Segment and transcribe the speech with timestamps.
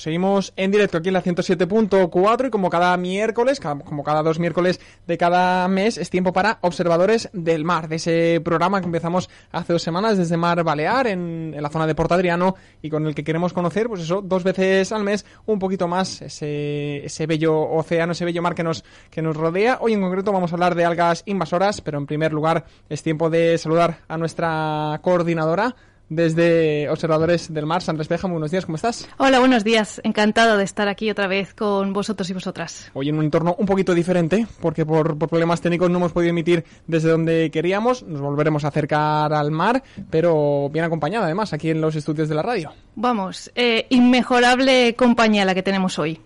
[0.00, 4.38] Pues seguimos en directo aquí en la 107.4 y como cada miércoles, como cada dos
[4.38, 9.28] miércoles de cada mes, es tiempo para Observadores del Mar, de ese programa que empezamos
[9.52, 13.22] hace dos semanas desde Mar Balear, en, la zona de Portadriano, y con el que
[13.22, 18.12] queremos conocer, pues eso, dos veces al mes, un poquito más ese, ese bello océano,
[18.12, 19.80] ese bello mar que nos, que nos rodea.
[19.82, 23.28] Hoy en concreto vamos a hablar de algas invasoras, pero en primer lugar es tiempo
[23.28, 25.76] de saludar a nuestra coordinadora
[26.10, 28.26] desde Observadores del Mar, Sandra Espeja.
[28.26, 29.08] Muy buenos días, ¿cómo estás?
[29.16, 30.00] Hola, buenos días.
[30.04, 32.90] Encantado de estar aquí otra vez con vosotros y vosotras.
[32.92, 36.30] Hoy en un entorno un poquito diferente, porque por, por problemas técnicos no hemos podido
[36.30, 38.02] emitir desde donde queríamos.
[38.02, 42.34] Nos volveremos a acercar al mar, pero bien acompañada además aquí en los estudios de
[42.34, 42.72] la radio.
[42.96, 46.20] Vamos, eh, inmejorable compañía la que tenemos hoy.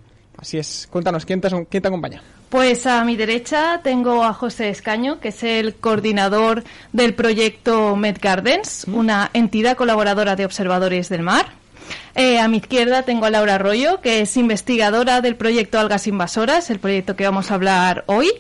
[0.45, 0.87] Así es.
[0.91, 2.21] Cuéntanos, ¿quién te, quién te acompaña?
[2.51, 8.19] Pues a mi derecha tengo a José Escaño, que es el coordinador del proyecto Med
[8.21, 11.47] Gardens, una entidad colaboradora de observadores del mar.
[12.15, 16.69] Eh, a mi izquierda tengo a Laura Arroyo, que es investigadora del proyecto Algas Invasoras,
[16.69, 18.31] el proyecto que vamos a hablar hoy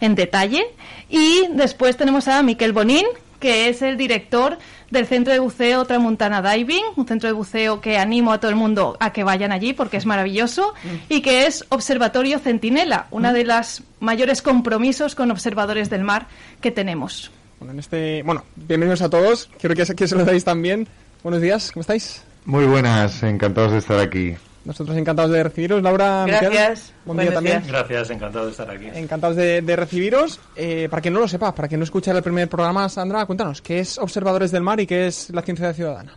[0.00, 0.64] en detalle.
[1.08, 3.06] Y después tenemos a Miquel Bonín,
[3.38, 4.58] que es el director
[4.92, 8.56] del Centro de Buceo Tramuntana Diving, un centro de buceo que animo a todo el
[8.56, 10.74] mundo a que vayan allí porque es maravilloso,
[11.08, 16.26] y que es Observatorio Centinela, una de las mayores compromisos con observadores del mar
[16.60, 17.30] que tenemos.
[17.58, 19.48] Bueno, en este, bueno, bienvenidos a todos.
[19.58, 20.86] Quiero que, que se lo dais también.
[21.22, 22.22] Buenos días, ¿cómo estáis?
[22.44, 24.34] Muy buenas, encantados de estar aquí.
[24.64, 25.82] Nosotros encantados de recibiros.
[25.82, 26.92] Laura, Miquel, Gracias.
[27.04, 27.62] Buen día Buenos también.
[27.62, 27.68] días.
[27.68, 28.86] Gracias, encantado de estar aquí.
[28.94, 30.40] Encantados de, de recibiros.
[30.54, 33.60] Eh, para quien no lo sepa, para quien no escucha el primer programa, Sandra, cuéntanos,
[33.60, 36.16] ¿qué es Observadores del Mar y qué es la ciencia ciudadana?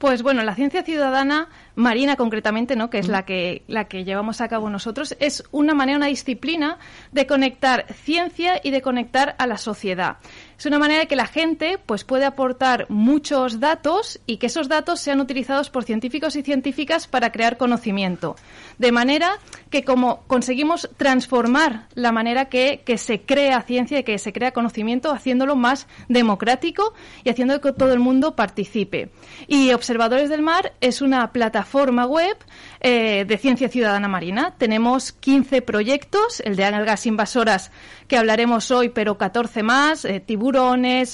[0.00, 2.88] Pues bueno, la ciencia ciudadana marina concretamente, ¿no?
[2.88, 6.78] que es la que la que llevamos a cabo nosotros, es una manera, una disciplina
[7.12, 10.16] de conectar ciencia y de conectar a la sociedad.
[10.60, 14.68] Es una manera de que la gente pues puede aportar muchos datos y que esos
[14.68, 18.36] datos sean utilizados por científicos y científicas para crear conocimiento.
[18.76, 19.38] De manera
[19.70, 24.52] que como conseguimos transformar la manera que, que se crea ciencia y que se crea
[24.52, 26.92] conocimiento, haciéndolo más democrático
[27.24, 29.08] y haciendo que todo el mundo participe.
[29.46, 32.36] Y Observadores del Mar es una plataforma web
[32.80, 34.54] eh, de ciencia ciudadana marina.
[34.58, 37.70] Tenemos 15 proyectos, el de algas invasoras
[38.08, 40.49] que hablaremos hoy, pero 14 más, eh, tiburones,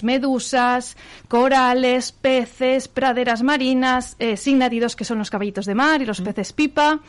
[0.03, 0.97] medusas,
[1.29, 4.37] corales, peces, praderas marinas, eh,
[4.97, 7.01] que son los caballitos de mar y los peces pipa,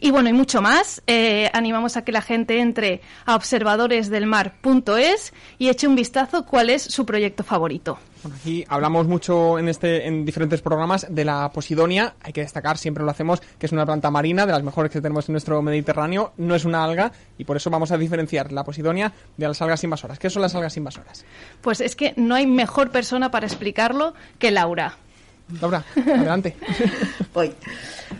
[0.00, 1.02] y bueno, y mucho más.
[1.06, 6.82] Eh, animamos a que la gente entre a observadoresdelmar.es y eche un vistazo cuál es
[6.82, 7.98] su proyecto favorito.
[8.24, 12.14] Bueno, aquí hablamos mucho en este en diferentes programas de la posidonia.
[12.22, 15.02] Hay que destacar, siempre lo hacemos, que es una planta marina de las mejores que
[15.02, 16.32] tenemos en nuestro Mediterráneo.
[16.38, 19.84] No es una alga y por eso vamos a diferenciar la posidonia de las algas
[19.84, 20.18] invasoras.
[20.18, 21.22] ¿Qué son las algas invasoras?
[21.60, 24.96] Pues es que no hay mejor persona para explicarlo que Laura.
[25.60, 26.56] Laura, adelante.
[27.34, 27.52] Voy.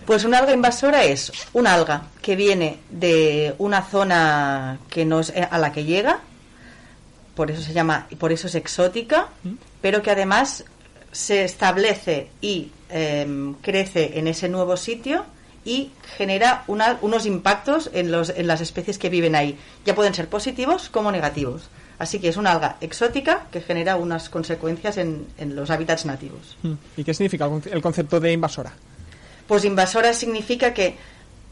[0.05, 5.31] Pues una alga invasora es una alga que viene de una zona que no es
[5.31, 6.21] eh, a la que llega,
[7.35, 9.29] por eso se llama, por eso es exótica,
[9.85, 10.65] pero que además
[11.13, 15.27] se establece y em, crece en ese nuevo sitio
[15.63, 19.59] y genera una- unos impactos en, los, en las especies que viven ahí.
[19.85, 21.69] Ya pueden ser positivos como negativos.
[21.99, 26.57] Así que es una alga exótica que genera unas consecuencias en, en los hábitats nativos.
[26.97, 28.73] ¿Y qué significa el concepto de invasora?
[29.47, 30.97] Pues invasora significa que,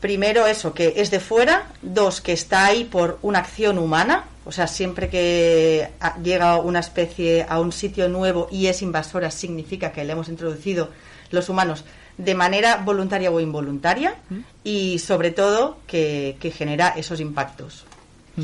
[0.02, 4.52] primero, eso, que es de fuera, dos, que está ahí por una acción humana, o
[4.52, 9.92] sea, siempre que a- llega una especie a un sitio nuevo y es invasora, significa
[9.92, 10.90] que le hemos introducido
[11.30, 11.84] los humanos
[12.18, 14.16] de manera voluntaria o involuntaria
[14.64, 17.84] y, sobre todo, que, que genera esos impactos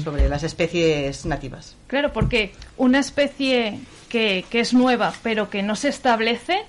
[0.05, 1.75] sobre las especies nativas.
[1.87, 6.63] Claro, porque una especie que, que es nueva pero que no se establece,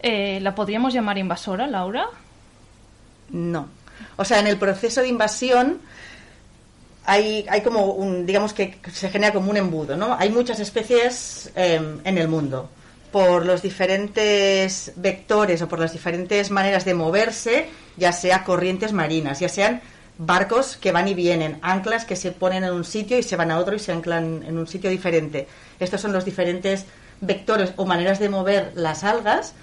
[0.00, 2.06] eh, ¿la podríamos llamar invasora, Laura?
[3.30, 3.68] No.
[4.16, 5.80] O sea, en el proceso de invasión
[7.04, 10.16] hay, hay como un, digamos que se genera como un embudo, ¿no?
[10.18, 12.68] Hay muchas especies eh, en el mundo.
[13.12, 19.40] Por los diferentes vectores o por las diferentes maneras de moverse, ya sea corrientes marinas,
[19.40, 19.80] ya sean
[20.18, 23.50] barcos que van y vienen, anclas que se ponen en un sitio y se van
[23.50, 25.46] a otro y se anclan en un sitio diferente.
[25.78, 26.86] Estos son los diferentes
[27.20, 29.54] vectores o maneras de mover las algas.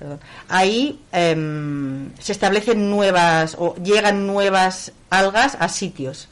[0.00, 0.18] Perdón,
[0.48, 6.28] ahí em, se establecen nuevas o llegan nuevas algas a sitios.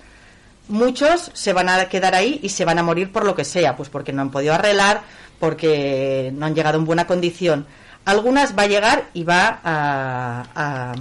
[0.69, 3.77] Muchos se van a quedar ahí y se van a morir por lo que sea,
[3.77, 5.03] pues porque no han podido arreglar,
[5.39, 7.67] porque no han llegado en buena condición.
[8.05, 10.93] Algunas va a llegar y va a, a-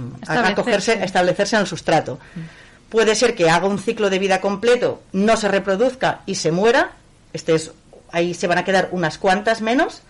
[0.52, 2.18] acogerse, a establecerse en el sustrato.
[2.88, 6.92] Puede ser que haga un ciclo de vida completo, no se reproduzca y se muera.
[7.34, 7.72] Este es,
[8.10, 10.00] ahí se van a quedar unas cuantas menos,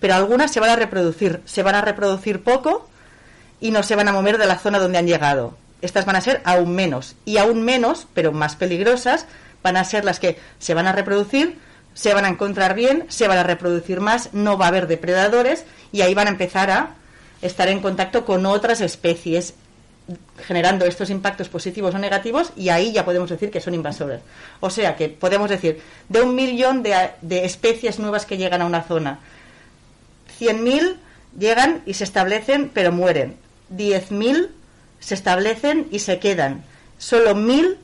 [0.00, 1.40] pero algunas se van a reproducir.
[1.44, 2.88] Se van a reproducir poco
[3.60, 5.56] y no se van a mover de la zona donde han llegado.
[5.80, 7.16] Estas van a ser aún menos.
[7.24, 9.26] Y aún menos, pero más peligrosas,
[9.62, 11.58] van a ser las que se van a reproducir,
[11.94, 15.64] se van a encontrar bien, se van a reproducir más, no va a haber depredadores
[15.92, 16.90] y ahí van a empezar a
[17.42, 19.54] estar en contacto con otras especies
[20.38, 24.22] generando estos impactos positivos o negativos y ahí ya podemos decir que son invasoras.
[24.60, 28.66] O sea que podemos decir, de un millón de, de especies nuevas que llegan a
[28.66, 29.20] una zona,
[30.40, 30.96] 100.000
[31.38, 33.36] llegan y se establecen pero mueren.
[33.74, 34.48] 10.000
[35.00, 36.64] se establecen y se quedan.
[36.98, 37.76] Solo 1.000,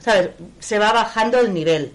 [0.00, 0.30] ¿sabes?
[0.58, 1.92] Se va bajando el nivel.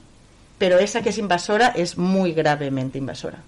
[0.58, 3.40] Pero esa que es invasora es muy gravemente invasora.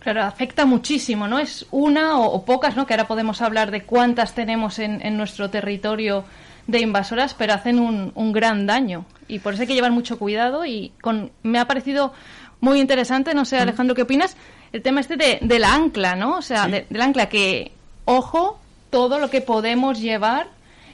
[0.00, 1.38] Claro, afecta muchísimo, ¿no?
[1.38, 2.86] Es una o, o pocas, ¿no?
[2.86, 6.24] Que ahora podemos hablar de cuántas tenemos en, en nuestro territorio
[6.66, 9.04] de invasoras, pero hacen un, un gran daño.
[9.28, 12.12] Y por eso hay que llevar mucho cuidado y con, me ha parecido
[12.60, 14.36] muy interesante, no sé, Alejandro, ¿qué opinas?
[14.74, 16.36] El tema este de, de la ancla, ¿no?
[16.38, 17.70] O sea, de- del ancla que,
[18.06, 18.58] ojo,
[18.90, 20.48] todo lo que podemos llevar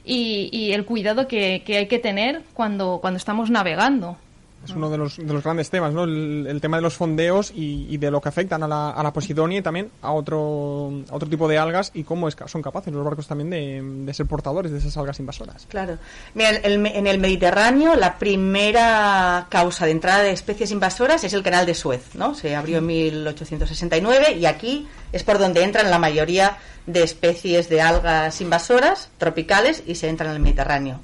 [0.04, 4.18] y, y el cuidado que, que hay que tener cuando, cuando estamos navegando.
[4.64, 6.04] Es uno de los, de los grandes temas, ¿no?
[6.04, 9.10] El, el tema de los fondeos y, de lo que afectan a la, a la
[9.12, 12.92] posidonia y también a otro, a otro tipo de algas y cómo es, son capaces
[12.92, 15.66] los barcos también de, de ser portadores de esas algas invasoras.
[15.70, 15.96] Claro.
[16.34, 21.42] Mira, el- en el Mediterráneo la primera causa de entrada de especies invasoras es el
[21.42, 22.34] canal de Suez, ¿no?
[22.34, 27.80] Se abrió en 1869 y aquí es por donde entran la mayoría de especies de
[27.80, 31.00] algas invasoras tropicales y se entran en el Mediterráneo.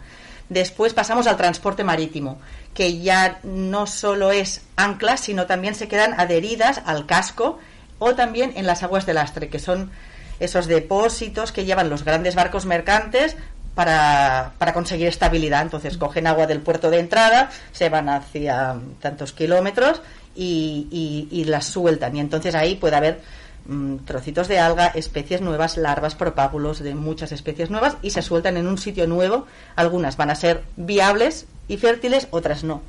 [0.48, 2.38] Después pasamos al transporte marítimo,
[2.76, 7.58] que ya no solo es anclas, sino también se quedan adheridas al casco
[7.98, 9.90] o también en las aguas de lastre, que son
[10.38, 13.36] esos depósitos que llevan los grandes barcos mercantes
[13.74, 15.62] para, para conseguir estabilidad.
[15.62, 20.02] Entonces cogen agua del puerto de entrada, se van hacia tantos kilómetros
[20.34, 22.14] y, y- las sueltan.
[22.16, 23.20] Y entonces ahí puede haber
[23.66, 28.58] mm, trocitos de alga, especies nuevas, larvas, propágulos de muchas especies nuevas y se sueltan
[28.58, 29.46] en un sitio nuevo.
[29.76, 32.82] Algunas van a ser viables y fértiles, otras no.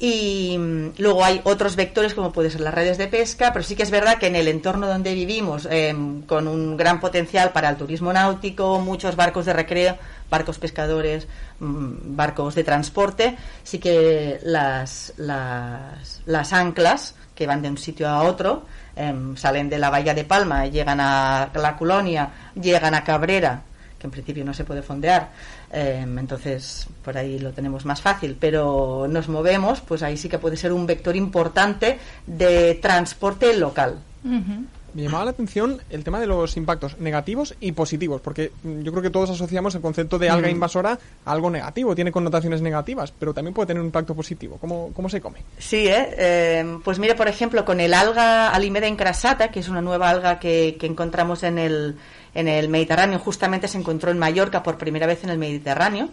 [0.00, 3.74] Y mm, luego hay otros vectores como pueden ser las redes de pesca, pero sí
[3.74, 7.68] que es verdad que en el entorno donde vivimos, em, con un gran potencial para
[7.68, 9.98] el turismo náutico, muchos barcos de recreo,
[10.30, 11.26] barcos pescadores,
[11.58, 18.08] mm, barcos de transporte, sí que las, las, las anclas que van de un sitio
[18.08, 23.02] a otro, em, salen de la bahía de Palma, llegan a la Colonia, llegan a
[23.02, 23.62] Cabrera,
[23.98, 25.30] que en principio no se puede fondear,
[25.72, 30.38] em, entonces por ahí lo tenemos más fácil, pero nos movemos, pues ahí sí que
[30.38, 33.98] puede ser un vector importante de transporte local.
[34.24, 34.66] Ujú.
[34.94, 38.90] Me llamaba la atención el tema de los impactos negativos y positivos, porque mm, yo
[38.90, 43.12] creo que todos asociamos el concepto de alga invasora a algo negativo, tiene connotaciones negativas,
[43.18, 44.56] pero también puede tener un impacto positivo.
[44.60, 45.44] ¿Cómo, cómo se come?
[45.58, 46.08] Sí, ¿eh?
[46.16, 50.38] Eh, pues mire, por ejemplo, con el alga Alimeda incrasata, que es una nueva alga
[50.38, 51.96] que, que encontramos en el,
[52.34, 56.08] en el Mediterráneo, justamente se encontró en Mallorca por primera vez en el Mediterráneo,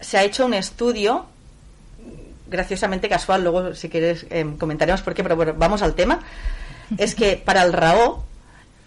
[0.00, 1.26] se ha hecho un estudio,
[2.48, 6.20] graciosamente casual, luego si quieres eh, comentaremos por qué, pero bueno, vamos al tema,
[6.98, 8.24] es que para el RAO,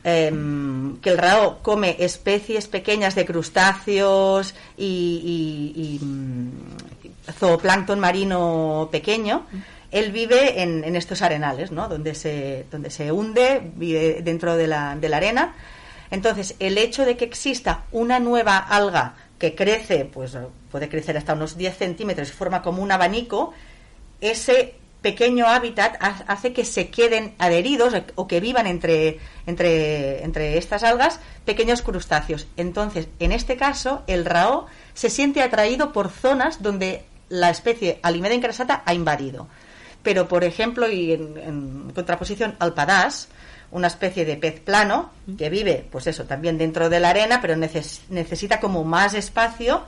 [0.03, 6.51] em, que el RAO come especies pequeñas de crustáceos y, y- y, mm,
[7.39, 9.45] zooplancton marino pequeño,
[9.95, 11.87] él vive en, estos arenales, ¿no?
[11.87, 15.55] Donde se, donde se hunde, vive dentro de la, de la arena.
[16.11, 20.37] Entonces, el hecho de que exista una nueva alga que crece, pues
[20.69, 23.53] puede crecer hasta unos 10 centímetros forma como un abanico,
[24.19, 30.57] ese pequeño hábitat ha- hace que se queden adheridos o que vivan entre, entre, entre
[30.57, 32.47] estas algas pequeños crustáceos.
[32.57, 38.33] Entonces, en este caso, el RAO se siente atraído por zonas donde la especie Alimeda
[38.35, 39.47] incrasata ha invadido.
[40.05, 43.27] Pero, por ejemplo, y en, en contraposición al padás,
[43.71, 47.55] una especie de pez plano que vive, pues eso, también dentro de la arena, pero
[47.55, 49.83] neces- necesita como más espacio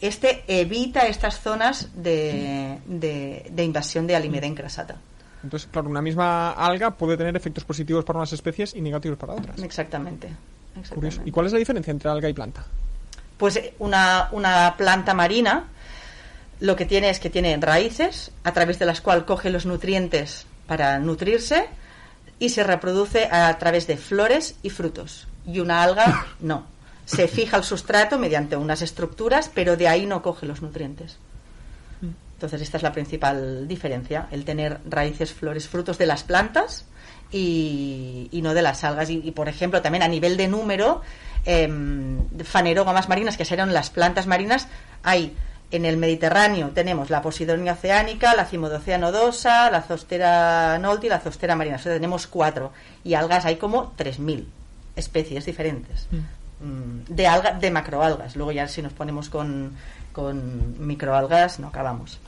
[0.00, 4.96] este evita estas zonas de, de- de invasión de Alimeda incrasata.
[5.44, 9.34] Entonces, claro, una misma alga puede tener efectos positivos para unas especies y negativos para
[9.34, 9.62] otras.
[9.62, 10.28] Exactamente.
[10.78, 11.22] Exactamente.
[11.24, 12.64] ¿Y cuál es la diferencia entre alga y planta?
[13.36, 15.64] Pues eh, una, una planta marina
[16.62, 20.46] lo que tiene es que tiene raíces a través de las cuales coge los nutrientes
[20.68, 21.66] para nutrirse
[22.38, 25.26] y se reproduce a través de flores y frutos.
[25.44, 26.66] Y una alga no.
[27.04, 31.18] Se fija el sustrato mediante unas estructuras, pero de ahí no coge los nutrientes.
[32.00, 36.84] Entonces esta es la principal diferencia, el tener raíces, flores, frutos de las plantas
[37.32, 39.10] y, y no de las algas.
[39.10, 41.02] Y, y, por ejemplo, también a nivel de número,
[41.44, 44.68] em, fanerógamas marinas, que serán las plantas marinas,
[45.02, 45.34] hay
[45.72, 51.18] en el Mediterráneo tenemos la Posidonia oceánica, la Cimodocea nodosa, la Zostera nolti y la
[51.18, 51.76] Zostera marina.
[51.76, 52.72] O sea, tenemos cuatro.
[53.02, 54.44] Y algas hay como 3.000
[54.96, 56.06] especies diferentes.
[56.60, 58.36] Mm, De, alga, de macroalgas.
[58.36, 59.72] Luego ya si nos ponemos con,
[60.12, 62.20] con microalgas no acabamos.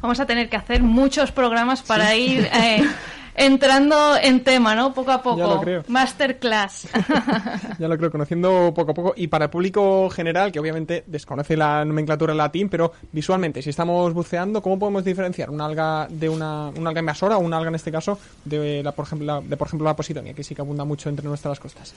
[0.00, 2.82] Vamos a tener que hacer muchos programas para ir eh,
[3.36, 4.92] entrando en tema, ¿no?
[4.92, 5.38] Poco a poco.
[5.38, 5.84] Ya lo creo.
[5.88, 6.88] Masterclass.
[7.78, 9.14] Ya lo creo, conociendo poco a poco.
[9.16, 13.70] Y para el público general, que obviamente desconoce la nomenclatura en latín, pero visualmente, si
[13.70, 17.68] estamos buceando, ¿cómo podemos diferenciar una alga de una, una alga invasora o una alga
[17.68, 20.54] en este caso de, la, por ejemplo, la, de por ejemplo la posidonia, que sí
[20.54, 21.94] que abunda mucho entre nuestras costas?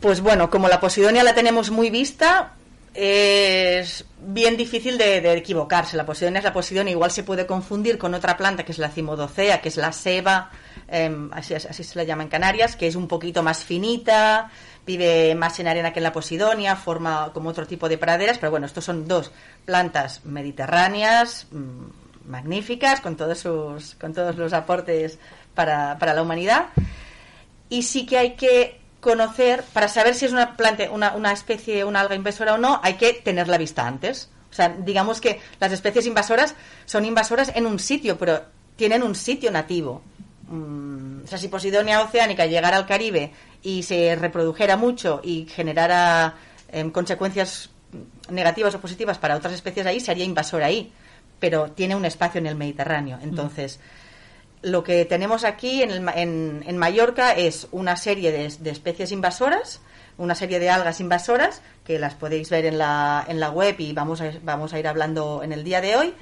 [0.00, 2.52] Pues bueno, como la Posidonia la tenemos muy vista,
[3.00, 5.96] es bien difícil de, equivocarse.
[5.96, 8.88] La Posidonia es la Posidonia, igual se puede confundir con otra planta que es la
[8.88, 10.50] Cimodocea, que es la ceba,
[11.30, 14.50] así, así se la llama en Canarias, que es un poquito más finita,
[14.84, 18.50] vive más en arena que en la Posidonia, forma como otro tipo de praderas, pero
[18.50, 19.30] bueno, estos son dos
[19.64, 25.20] plantas mediterráneas mm, magníficas, con todos, sus, con todos los aportes
[25.54, 26.70] para, para la humanidad.
[27.68, 31.84] Y sí que hay que conocer, para saber si es una planta, una, una especie,
[31.84, 34.30] una alga invasora o no, hay que tenerla vista antes.
[34.50, 36.54] O sea, digamos que las especies invasoras
[36.86, 38.42] son invasoras en un sitio, pero
[38.76, 40.02] tienen un sitio nativo.
[40.48, 46.36] Mm, o sea, si Posidonia oceánica llegara al Caribe y se reprodujera mucho y generara
[46.72, 47.70] em, consecuencias
[48.30, 50.92] negativas o positivas para otras especies ahí, sería invasora ahí.
[51.38, 53.18] Pero tiene un espacio en el Mediterráneo.
[53.22, 53.78] Entonces,
[54.62, 59.12] lo que tenemos aquí en, el en- en Mallorca es una serie de, de especies
[59.12, 59.80] invasoras,
[60.18, 63.92] una serie de algas invasoras, que las podéis ver en la, en la web y
[63.92, 66.14] vamos a, vamos a ir hablando en el día de hoy,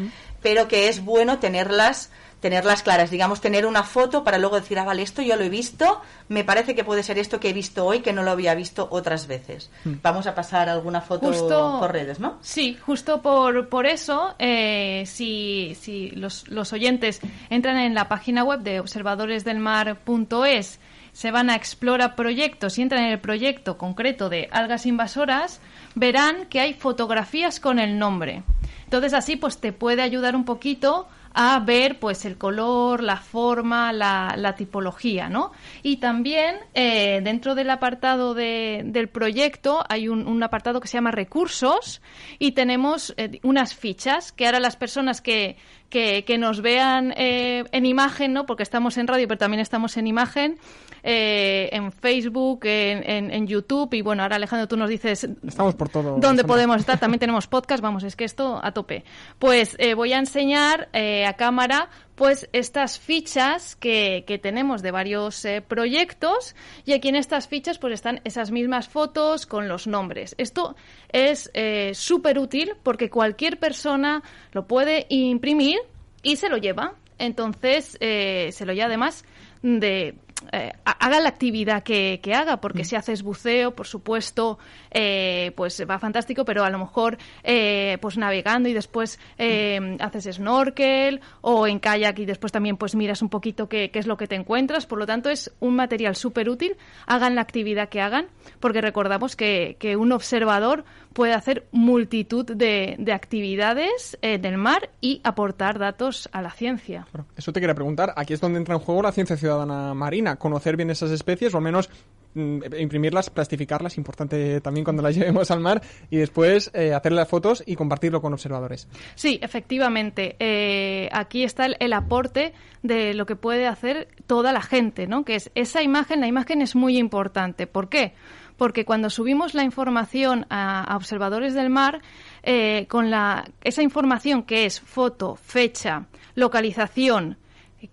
[0.43, 4.85] pero que es bueno tenerlas tenerlas claras, digamos, tener una foto para luego decir, ah,
[4.85, 7.85] vale, esto yo lo he visto, me parece que puede ser esto que he visto
[7.85, 9.71] hoy, que no lo había visto otras veces.
[10.03, 12.39] Vamos a pasar alguna foto Justo- por redes, ¿no?
[12.43, 18.45] Sí, justo por, por eso, eh, si, si los, los oyentes entran en la página
[18.45, 20.79] web de observadoresdelmar.es,
[21.13, 25.61] se van a Explora Proyectos y entran en el proyecto concreto de algas invasoras,
[25.95, 28.43] verán que hay fotografías con el nombre.
[28.85, 33.93] Entonces así pues te puede ayudar un poquito a ver pues el color, la forma,
[33.93, 35.53] la, tipología, ¿no?
[35.83, 41.11] Y también eh, dentro del apartado de- del proyecto hay un, apartado que se llama
[41.11, 42.01] recursos
[42.39, 45.59] y tenemos eh, unas fichas que ahora las personas que,
[45.91, 48.47] que, que nos vean eh, en imagen, ¿no?
[48.47, 50.59] Porque estamos en radio pero también estamos en imagen,
[51.09, 55.77] eh, en Facebook, en, en- en YouTube y bueno, ahora Alejandro tú nos dices Estamos
[55.77, 56.19] por todo.
[56.19, 56.99] ¿Dónde podemos estar?
[56.99, 59.05] También tenemos podcast, vamos, es que esto a tope.
[59.39, 64.91] Pues eh, voy a enseñar eh, a cámara pues estas fichas que, que tenemos de
[64.91, 69.87] varios eh, proyectos y aquí en estas fichas pues están esas mismas fotos con los
[69.87, 70.35] nombres.
[70.39, 70.75] Esto
[71.13, 74.23] es eh, súper útil porque cualquier persona
[74.53, 75.79] lo puede imprimir
[76.25, 76.95] y se lo lleva.
[77.19, 79.25] Entonces, eh, se lo lleva además
[79.63, 80.15] de
[80.53, 84.59] eh, ha- haga la actividad que, que haga, porque si haces buceo, por supuesto,
[84.91, 90.37] eh, pues va fantástico, pero a lo mejor eh, pues navegando y después eh, haces
[90.37, 94.17] snorkel o en kayak y después también pues miras un poquito qué, qué es lo
[94.17, 94.87] que te encuentras.
[94.87, 96.77] Por lo tanto, es un material súper útil,
[97.07, 98.27] hagan la actividad que hagan,
[98.61, 100.85] porque recordamos que, que un observador
[101.17, 107.07] puede hacer multitud de, de actividades eh, del mar y aportar datos a la ciencia.
[107.35, 108.13] Eso te quería preguntar.
[108.17, 110.37] Aquí es donde entra en juego la ciencia ciudadana marina.
[110.37, 111.89] Conocer bien esas especies o al menos
[112.35, 115.81] mm, imprimirlas, plastificarlas, importante también cuando las llevemos al mar
[116.11, 118.87] y después eh, hacerle las fotos y compartirlo con observadores.
[119.15, 120.37] Sí, efectivamente.
[120.39, 125.25] Eh, aquí está el, el aporte de lo que puede hacer toda la gente, ¿no?
[125.25, 127.67] Que es esa imagen, la imagen es muy importante.
[127.67, 128.13] ¿Por qué?
[128.57, 132.01] Porque cuando subimos la información a, observadores del mar,
[132.43, 137.37] eh, con la, esa información que es foto, fecha, localización,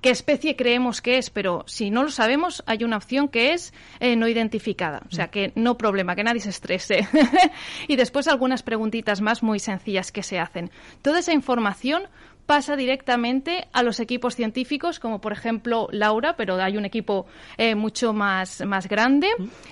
[0.02, 3.74] qué especie creemos que es, pero si no lo sabemos, hay una opción que es
[4.00, 5.02] eh, no identificada.
[5.08, 7.08] O sea, que no problema, que nadie se estrese.
[7.88, 10.72] y después algunas preguntitas más muy sencillas que se hacen.
[11.02, 12.04] Toda esa información
[12.46, 17.26] pasa directamente a los equipos científicos, como por ejemplo Laura, pero hay un equipo
[17.58, 19.28] eh, mucho más, más grande,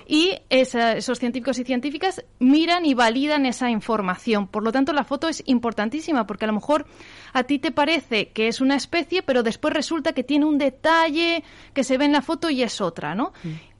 [0.06, 4.46] y esa- esos científicos y científicas miran y validan esa información.
[4.48, 6.86] Por lo tanto, la foto es importantísima, porque a lo mejor
[7.32, 11.44] a ti te parece que es una especie, pero después resulta que tiene un detalle
[11.74, 13.32] que se ve en la foto y es otra, ¿no?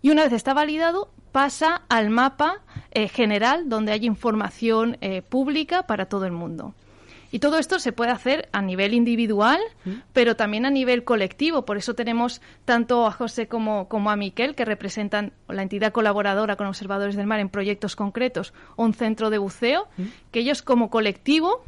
[0.02, 5.84] Y una vez está validado, pasa al mapa eh, general donde hay información eh, pública
[5.86, 6.74] para todo el mundo.
[7.32, 9.58] Y todo esto se puede hacer a nivel individual,
[10.12, 11.64] pero también a nivel colectivo.
[11.64, 16.56] Por eso tenemos tanto a José como, como a Miquel, que representan la entidad colaboradora
[16.56, 19.88] con Observadores del Mar en proyectos concretos, o un centro de buceo,
[20.30, 21.64] que ellos como colectivo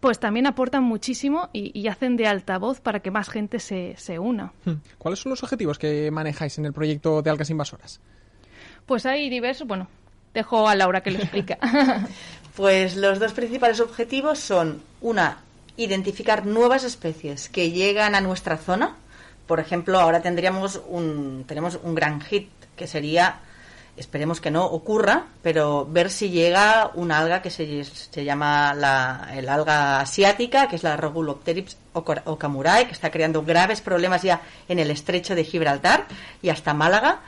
[0.00, 4.20] pues también aportan muchísimo y, y hacen de altavoz para que más gente se, se
[4.20, 4.52] una.
[4.64, 4.74] Hmm.
[4.96, 8.00] ¿Cuáles son los objetivos que manejáis en el proyecto de algas invasoras?
[8.86, 9.88] Pues hay diversos, bueno,
[10.34, 11.58] dejo a Laura que lo explica.
[12.58, 15.38] Pues los dos principales objetivos son, una,
[15.76, 18.96] identificar nuevas especies que llegan a nuestra zona.
[19.46, 23.36] Por ejemplo, ahora tendríamos un, tenemos un gran hit que sería,
[23.96, 29.30] esperemos que no ocurra, pero ver si llega una alga que se, se llama la,
[29.34, 34.40] el alga asiática, que es la Rogulopteris oca- okamurae, que está creando graves problemas ya
[34.68, 36.06] en el estrecho de Gibraltar
[36.42, 37.20] y hasta Málaga.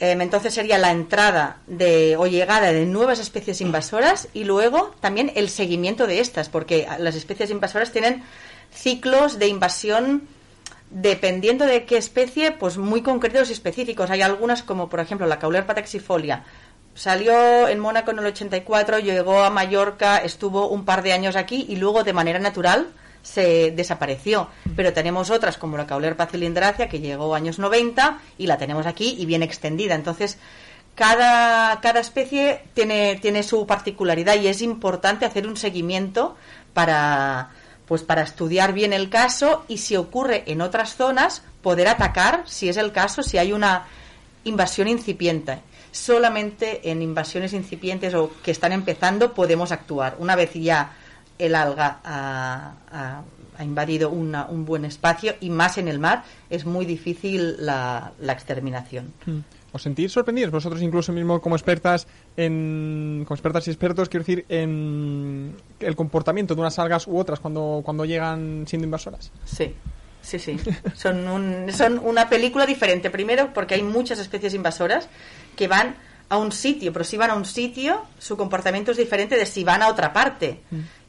[0.00, 5.30] Em, entonces sería la entrada de o llegada de nuevas especies invasoras y luego también
[5.36, 8.24] el seguimiento de estas, porque las especies invasoras tienen
[8.72, 10.26] ciclos de invasión
[10.90, 14.10] dependiendo de qué especie, pues muy concretos y específicos.
[14.10, 16.44] Hay algunas como por ejemplo la Caulerpa taxifolia.
[16.94, 21.66] Salió en Mónaco en el 84, llegó a Mallorca, estuvo un par de años aquí
[21.68, 22.88] y luego de manera natural
[23.24, 24.48] se desapareció.
[24.76, 29.16] Pero tenemos otras como la Caulerpa cilindracia que llegó años 90 y la tenemos aquí
[29.18, 29.96] y bien extendida.
[29.96, 30.38] Entonces,
[30.94, 36.36] cada, cada especie tiene, tiene su particularidad y es importante hacer un seguimiento
[36.74, 37.50] para,
[37.86, 42.68] pues para estudiar bien el caso y si ocurre en otras zonas, poder atacar, si
[42.68, 43.86] es el caso, si hay una
[44.44, 45.60] invasión incipiente.
[45.90, 50.16] Solamente en invasiones incipientes o que están empezando podemos actuar.
[50.18, 50.92] Una vez ya
[51.38, 53.22] el alga ha, ha-
[53.56, 58.12] ha invadido una- un buen espacio y más en el mar, es muy difícil la,
[58.20, 59.12] la exterminación.
[59.26, 59.38] Hmm.
[59.72, 64.44] ¿Os sentís sorprendidos vosotros incluso mismo como expertas en como expertas y expertos quiero decir
[64.48, 69.32] en el comportamiento de unas algas u otras cuando cuando llegan siendo invasoras?
[69.44, 69.74] Sí,
[70.22, 70.56] sí, sí.
[70.94, 73.10] Son, un- son una película diferente.
[73.10, 75.08] Primero, porque hay muchas especies invasoras
[75.56, 75.96] que van
[76.34, 79.64] a un sitio, pero si van a un sitio, su comportamiento es diferente de si
[79.64, 80.60] van a otra parte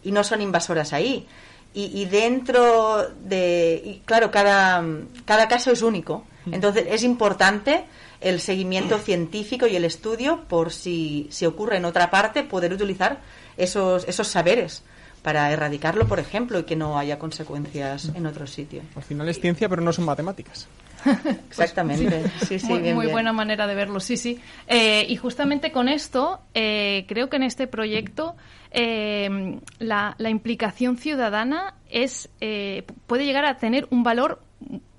[0.03, 1.27] y no son invasoras ahí.
[1.73, 3.81] Y, y dentro de.
[3.83, 4.83] y claro, cada,
[5.25, 6.25] cada caso es único.
[6.49, 7.85] Entonces, es importante
[8.21, 13.19] el seguimiento científico y el estudio por si, si ocurre en otra parte, poder utilizar
[13.57, 14.83] esos, esos saberes
[15.21, 18.83] para erradicarlo, por ejemplo, y que no haya consecuencias en otro sitio.
[18.95, 20.67] Al final es ciencia, pero no son matemáticas.
[21.49, 22.23] Exactamente.
[22.45, 23.13] Sí, sí, muy, bien, muy bien.
[23.13, 24.39] buena manera de verlo, sí, sí.
[24.67, 28.35] Eh, y justamente con esto, eh, creo que en este proyecto
[28.71, 34.41] eh, la, la implicación ciudadana es eh, puede llegar a tener un valor,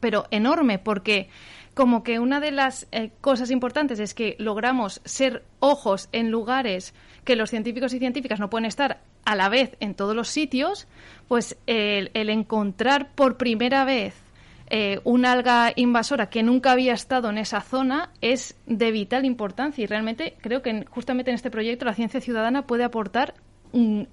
[0.01, 1.29] pero enorme, porque
[1.75, 6.95] como que una de las eh, cosas importantes es que logramos ser ojos en lugares
[7.25, 10.87] que los científicos y científicas no pueden estar a la vez en todos los sitios,
[11.29, 14.15] pues el, el encontrar por primera vez
[14.69, 19.83] eh, una alga invasora que nunca había estado en esa zona es de vital importancia
[19.85, 23.35] y realmente creo que en- justamente en este proyecto la ciencia ciudadana puede aportar
[23.73, 24.09] un,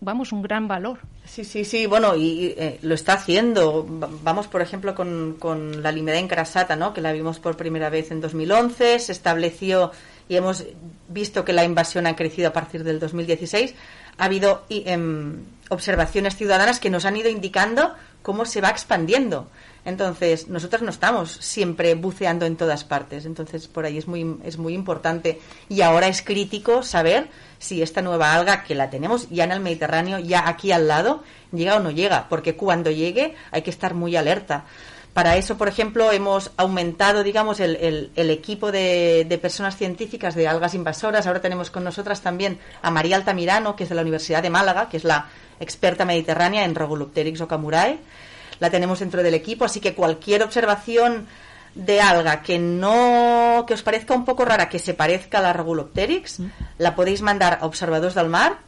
[0.00, 0.98] vamos un gran valor.
[1.24, 3.86] Sí, sí, sí, bueno, y, eh, lo está haciendo.
[3.86, 6.92] Va- Vamos, por ejemplo, con, con la Limeda encrasata, ¿no?
[6.92, 9.90] Que la vimos por primera vez en 2011, se estableció
[10.28, 10.66] y hemos
[11.08, 13.74] visto que la invasión ha crecido a partir del 2016.
[14.18, 19.48] Ha habido em, observaciones ciudadanas que nos han ido indicando cómo se va expandiendo.
[19.84, 23.26] Entonces, nosotros no estamos siempre buceando en todas partes.
[23.26, 25.40] Entonces, por ahí es muy, es muy importante.
[25.68, 29.60] Y ahora es crítico saber si esta nueva alga, que la tenemos ya en el
[29.60, 32.28] Mediterráneo, ya aquí al lado, llega o no llega.
[32.30, 34.64] Porque cuando llegue hay que estar muy alerta.
[35.12, 40.34] Para eso, por ejemplo, hemos aumentado, digamos, el, el- el equipo de, de personas científicas
[40.34, 41.26] de algas invasoras.
[41.26, 44.88] Ahora tenemos con nosotras también a María Altamirano, que es de la Universidad de Málaga,
[44.88, 45.28] que es la
[45.60, 47.98] experta mediterránea en Rogulopteryx okamurae.
[48.60, 51.26] La tenemos dentro del equipo, así que cualquier observación
[51.74, 55.52] de alga que no que os parezca un poco rara, que se parezca a la
[55.52, 56.40] Rogulopteryx,
[56.78, 58.58] la podéis mandar a Observadores del Mar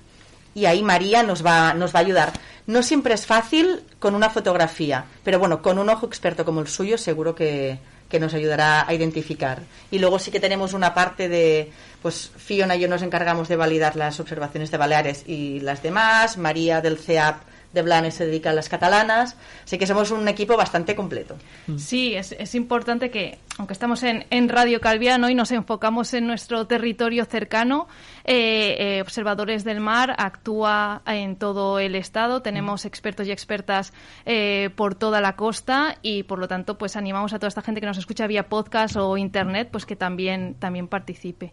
[0.55, 2.33] y ahí María nos va, nos va a ayudar.
[2.67, 6.67] No siempre es fácil con una fotografía, pero bueno, con un ojo experto como el
[6.67, 9.63] suyo seguro que, que nos ayudará a identificar.
[9.91, 13.57] Y luego sí que tenemos una parte de, pues Fiona y yo nos encargamos de
[13.57, 17.37] validar las observaciones de Baleares y las demás, María del CEAP
[17.77, 21.37] de Blanes se dedica a las catalanas, así que somos un equipo bastante completo.
[21.77, 26.27] Sí, es, es importante que, aunque estamos en, en Radio Calviano y nos enfocamos en
[26.27, 27.87] nuestro territorio cercano,
[28.25, 33.93] eh, eh, Observadores del Mar actúa en todo el estado, tenemos expertos y expertas
[34.25, 37.81] eh, por toda la costa y, por lo tanto, pues animamos a toda esta gente
[37.81, 41.53] que nos escucha vía podcast o internet, pues que también, también participe.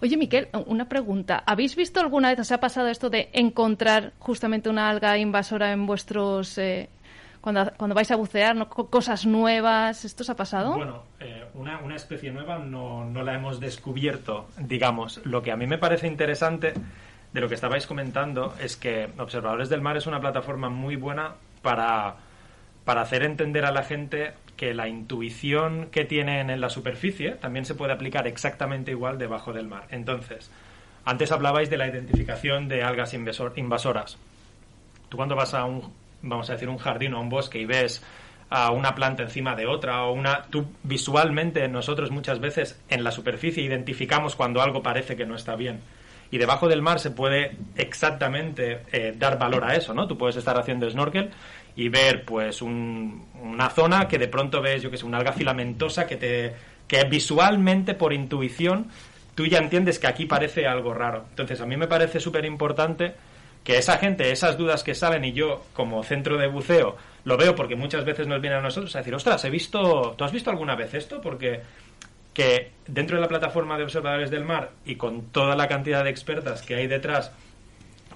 [0.00, 1.42] Oye, Miquel, una pregunta.
[1.44, 5.86] ¿Habéis visto alguna vez, os ha pasado esto de encontrar justamente una alga invasora en
[5.86, 6.56] vuestros...
[6.58, 6.88] eh,
[7.40, 8.68] cuando, cuando vais a bucear, ¿no?
[8.68, 10.74] Co- cosas nuevas, ¿esto os ha pasado?
[10.74, 15.20] Bueno, eh, una, una especie nueva no, no la hemos descubierto, digamos.
[15.24, 16.72] Lo que a mí me parece interesante
[17.32, 21.34] de lo que estabais comentando es que Observadores del Mar es una plataforma muy buena
[21.62, 22.16] para,
[22.84, 27.64] para hacer entender a la gente que la intuición que tienen en la superficie también
[27.64, 29.84] se puede aplicar exactamente igual debajo del mar.
[29.90, 30.50] Entonces,
[31.04, 34.18] antes hablabais de la identificación de algas invasor- invasoras.
[35.08, 35.92] Tú cuando vas a un,
[36.22, 38.02] vamos a decir, un jardín o un bosque y ves
[38.50, 43.10] a una planta encima de otra o una, tú visualmente nosotros muchas veces en la
[43.12, 45.80] superficie identificamos cuando algo parece que no está bien.
[46.30, 50.06] Y debajo del mar se puede exactamente eh, dar valor a eso, ¿no?
[50.06, 51.30] Tú puedes estar haciendo snorkel
[51.76, 55.32] y ver, pues, un- una zona que de pronto ves, yo que sé, una alga
[55.32, 56.54] filamentosa que te,
[56.86, 58.88] que visualmente, por intuición,
[59.34, 61.24] tú ya entiendes que aquí parece algo raro.
[61.30, 63.14] Entonces, a mí me parece súper importante
[63.68, 67.54] que esa gente, esas dudas que salen y yo como centro de buceo lo veo
[67.54, 70.48] porque muchas veces nos vienen a nosotros a decir, ostras, he visto, ¿tú has visto
[70.48, 71.20] alguna vez esto?
[71.20, 71.60] Porque
[72.32, 76.08] que dentro de la plataforma de observadores del mar y con toda la cantidad de
[76.08, 77.30] expertas que hay detrás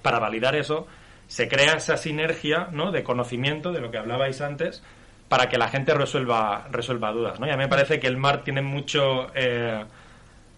[0.01, 0.87] para validar eso,
[1.27, 2.91] se crea esa sinergia ¿no?
[2.91, 4.83] de conocimiento de lo que hablabais antes
[5.29, 7.39] para que la gente resuelva, resuelva dudas.
[7.39, 7.47] ¿no?
[7.47, 9.31] Y a mí me parece que el mar tiene mucho...
[9.35, 9.85] eh,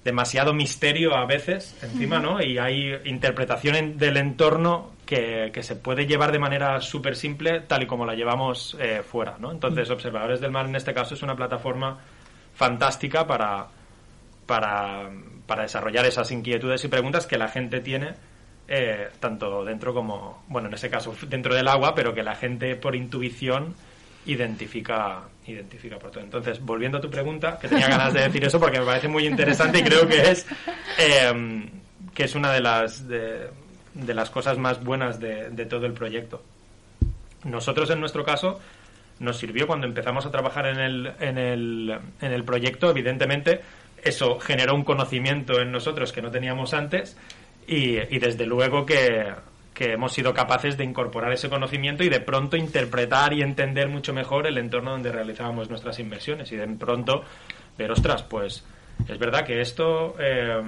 [0.04, 2.42] demasiado misterio a veces encima, ¿no?
[2.42, 7.60] Y hay interpretación en- del entorno que, que se puede llevar de manera súper simple,
[7.60, 9.50] tal y como la llevamos eh, fuera, ¿no?
[9.50, 11.98] Entonces, Observadores del Mar en este caso es una plataforma
[12.54, 13.66] fantástica para,
[14.46, 15.10] para,
[15.46, 18.14] para desarrollar esas inquietudes y preguntas que la gente tiene
[18.68, 22.76] eh, tanto dentro como, bueno, en ese caso dentro del agua, pero que la gente
[22.76, 23.74] por intuición
[24.26, 26.24] identifica identifica por todo.
[26.24, 29.26] Entonces, volviendo a tu pregunta, que tenía ganas de decir eso porque me parece muy
[29.26, 30.46] interesante y creo que es
[30.98, 31.68] eh,
[32.14, 33.48] que es una de las de,
[33.92, 36.42] de las cosas más buenas de, de todo el proyecto.
[37.44, 38.58] Nosotros, en nuestro caso,
[39.18, 43.60] nos sirvió cuando empezamos a trabajar en el, en el, en el proyecto, evidentemente,
[44.02, 47.16] eso generó un conocimiento en nosotros que no teníamos antes
[47.66, 49.32] y, y desde luego que,
[49.74, 54.14] que hemos sido capaces de incorporar ese conocimiento y de pronto interpretar y entender mucho
[54.14, 57.24] mejor el entorno donde realizábamos nuestras inversiones y de pronto
[57.76, 58.64] ver, ostras, pues
[59.08, 60.62] es verdad que esto eh,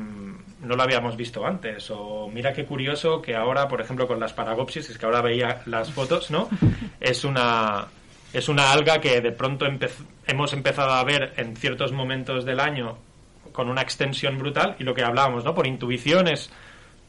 [0.61, 4.33] no lo habíamos visto antes o mira qué curioso que ahora, por ejemplo, con las
[4.33, 6.49] paragopsis, es que ahora veía las fotos, ¿no?
[7.01, 7.87] Es una
[8.33, 12.59] es una alga que de pronto empez- hemos empezado a ver en ciertos momentos del
[12.59, 12.99] año
[13.53, 15.55] con una extensión brutal y lo que hablábamos, ¿no?
[15.55, 16.51] Por intuición es,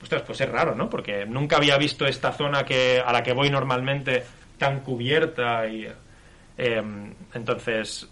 [0.01, 0.89] ostras, pues es raro, ¿no?
[0.89, 4.23] Porque nunca había visto esta zona que a la que voy normalmente
[4.57, 5.87] tan cubierta y
[6.57, 6.83] eh,
[7.33, 8.07] entonces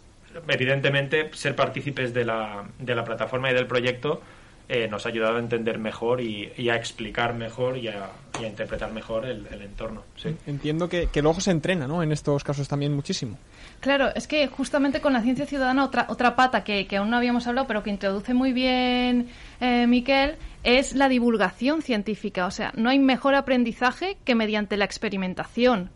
[0.48, 4.21] evidentemente ser partícipes de la, de la plataforma y del proyecto
[4.67, 8.10] eh, nos ha ayudado a entender mejor y, y a explicar mejor y a,
[8.41, 10.04] y a interpretar mejor el, el entorno.
[10.15, 10.36] Sí.
[10.48, 12.02] Entiendo que, que el ojo se entrena, ¿no?
[12.02, 13.38] En estos casos también muchísimo.
[13.80, 17.17] Claro, es que justamente con la ciencia ciudadana otra, otra pata que, que aún no
[17.17, 22.47] habíamos hablado, pero que introduce muy bien eh, Miquel, es la divulgación científica.
[22.47, 25.91] O sea, no hay mejor aprendizaje que mediante la experimentación.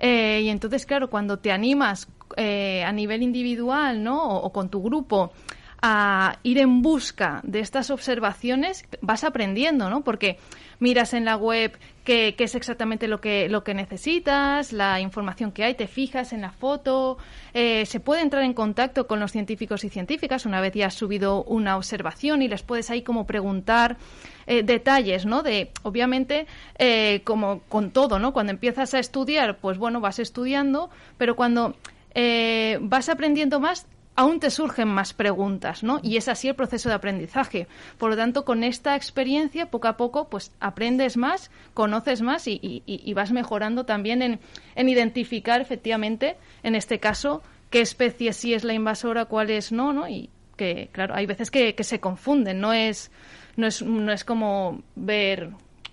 [0.00, 4.22] Eh, y entonces, claro, cuando te animas eh, a nivel individual, ¿no?
[4.22, 5.32] O, o con tu grupo
[5.80, 10.02] a ir en busca de estas observaciones, vas aprendiendo, ¿no?
[10.02, 10.38] Porque
[10.80, 15.52] miras en la web qué, qué es exactamente lo que, lo que necesitas, la información
[15.52, 17.18] que hay, te fijas en la foto,
[17.54, 20.94] eh, se puede entrar en contacto con los científicos y científicas una vez ya has
[20.94, 23.98] subido una observación y les puedes ahí como preguntar
[24.46, 25.42] eh, detalles, ¿no?
[25.42, 26.46] De, obviamente,
[26.78, 28.32] eh, como con todo, ¿no?
[28.32, 31.76] Cuando empiezas a estudiar, pues bueno, vas estudiando, pero cuando
[32.80, 33.86] vas aprendiendo más,
[34.18, 36.00] aún te surgen más preguntas, ¿no?
[36.02, 37.68] Y es así el proceso de aprendizaje.
[37.98, 42.58] Por lo tanto, con esta experiencia, poco a poco, pues aprendes más, conoces más y,
[42.62, 44.40] y- y vas mejorando también en,
[44.74, 49.92] en identificar efectivamente, en este caso, qué especie sí es la invasora, cuál es no,
[49.92, 50.08] ¿no?
[50.08, 53.12] Y que, claro, hay veces que, que se confunden, no es,
[53.56, 55.50] no es, no es como ver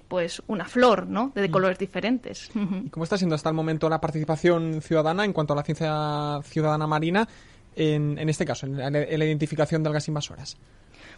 [0.07, 1.31] pues una flor, ¿no?
[1.35, 2.49] De colores diferentes.
[2.55, 6.39] ¿Y cómo está siendo hasta el momento la participación ciudadana en cuanto a la ciencia
[6.43, 7.27] ciudadana marina
[7.75, 10.57] en, en este caso, en en la identificación de algas invasoras?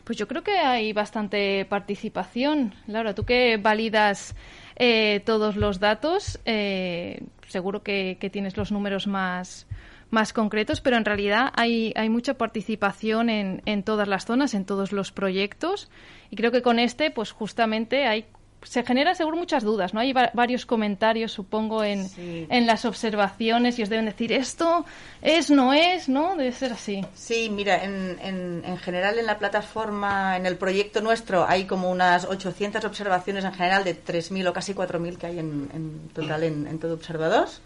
[0.03, 2.73] Pues yo creo que hay bastante participación.
[2.87, 4.35] Laura, tú que validas
[4.77, 6.39] eh, todos los datos.
[6.45, 9.67] Eh, seguro que, que tienes los números más
[10.09, 14.63] más concretos, pero en realidad hay, hay mucha participación en, en todas las zonas, en
[14.63, 15.89] todos los proyectos.
[16.29, 18.25] Y creo que con este, pues justamente hay
[18.69, 19.99] se generan seguro muchas dudas, ¿no?
[20.01, 22.45] Hay va- varios comentarios, supongo, en, Sí.
[22.49, 24.85] en las observaciones y os deben decir esto
[25.21, 26.35] es, no es, ¿no?
[26.35, 27.05] Debe ser así.
[27.13, 31.89] Sí, mira, en, en, en general en la plataforma, en el proyecto nuestro, hay como
[31.89, 36.43] unas 800 observaciones en general de 3.000 o casi 4.000 que hay en, en total
[36.43, 37.61] en, en todo Observados.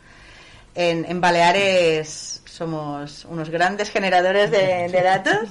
[0.74, 5.50] En, Baleares somos unos grandes generadores de, de datos.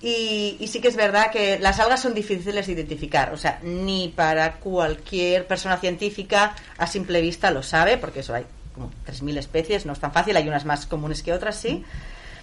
[0.00, 3.58] Y, y sí que es verdad que las algas son difíciles de identificar, o sea,
[3.62, 8.44] ni para cualquier persona científica a simple vista lo sabe, porque eso hay
[8.76, 11.82] como 3.000 especies, no es tan fácil, hay unas más comunes que otras, sí,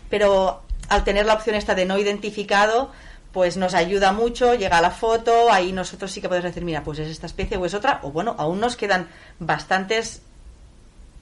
[0.10, 2.92] pero al tener la opción esta de no identificado,
[3.32, 7.00] pues nos ayuda mucho, llega la foto, ahí nosotros sí que podemos decir, mira, pues
[7.00, 9.08] es esta especie o es otra, o bueno, aún nos quedan
[9.40, 10.22] bastantes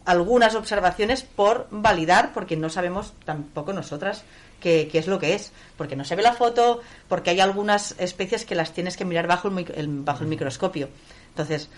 [0.05, 4.23] algunas observaciones por validar, porque no sabemos tampoco nosotras
[4.59, 7.95] qué, qué es lo que es, porque no se ve la foto, porque hay algunas
[7.99, 10.89] especies que las tienes que mirar bajo el, el- bajo el microscopio.
[11.29, 11.69] Entonces,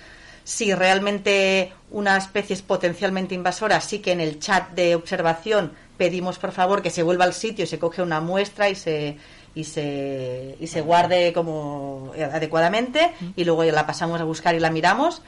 [0.45, 6.39] si realmente una especie es potencialmente invasora, sí que en el chat de observación pedimos
[6.39, 9.17] por favor que se vuelva al sitio y se coge una muestra y se
[9.55, 14.71] y se, y se guarde como adecuadamente y luego la pasamos a buscar y la
[14.71, 15.21] miramos.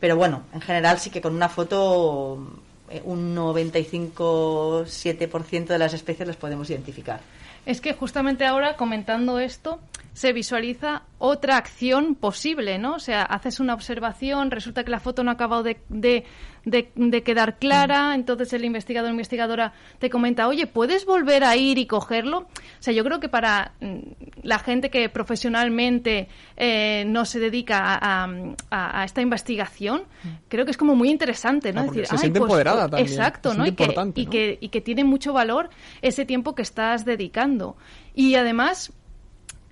[0.00, 6.28] Pero bueno, en general sí que con una foto eh, un 95-7% de las especies
[6.28, 7.18] las podemos identificar.
[7.64, 9.80] Es que justamente ahora, comentando esto,
[10.12, 12.94] se visualiza otra acción posible, ¿no?
[12.94, 16.24] O sea, haces una observación, resulta que la foto no ha acabado de, de,
[16.66, 21.56] de- de quedar clara, entonces el investigador o investigadora te comenta, oye, ¿puedes volver a
[21.56, 22.38] ir y cogerlo?
[22.40, 22.46] O
[22.80, 23.98] sea, yo creo que para mm,
[24.42, 28.30] la gente que profesionalmente eh, no se dedica a, a-
[28.70, 30.02] a- a esta investigación,
[30.48, 31.80] creo que es como muy interesante, ¿no?
[31.82, 33.66] Ah, porque se "Ay, siente pues, empoderada también, Exacto, se ¿no?
[33.66, 33.84] Y que,
[34.22, 35.70] y que y que tiene mucho valor
[36.02, 37.76] ese tiempo que estás dedicando.
[38.14, 38.92] Y además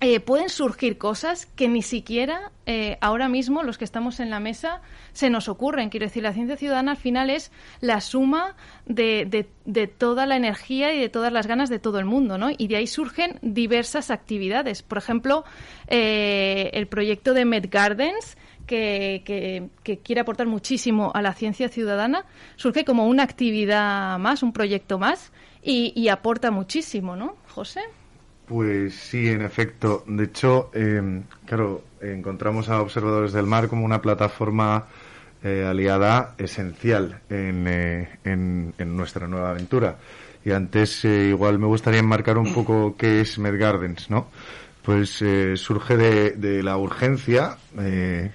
[0.01, 4.39] eh, pueden surgir cosas que ni siquiera eh, ahora mismo los que estamos en la
[4.41, 4.81] mesa
[5.13, 5.89] se nos ocurren.
[5.89, 8.55] Quiero decir, la ciencia ciudadana al final es la suma
[8.85, 9.25] de,
[9.65, 12.49] de- toda la energía y de todas las ganas de todo el mundo, ¿no?
[12.55, 14.83] Y de ahí surgen diversas actividades.
[14.83, 15.43] Por ejemplo,
[15.87, 21.69] eh, el proyecto de Med Gardens, que, que- que quiere aportar muchísimo a la ciencia
[21.69, 22.25] ciudadana,
[22.57, 25.31] surge como una actividad más, un proyecto más,
[25.67, 27.79] y aporta muchísimo, ¿no, José?
[28.47, 30.03] Pues sí, en efecto.
[30.07, 34.85] De hecho, eh, claro, encontramos a Observadores del Mar como una plataforma
[35.43, 39.95] eh, aliada esencial en, eh, en- en nuestra nueva aventura.
[40.43, 44.27] Y antes, eh, igual me gustaría enmarcar un poco qué es Med Gardens, ¿no?
[44.83, 48.31] Pues eh, surge de, de la urgencia eh,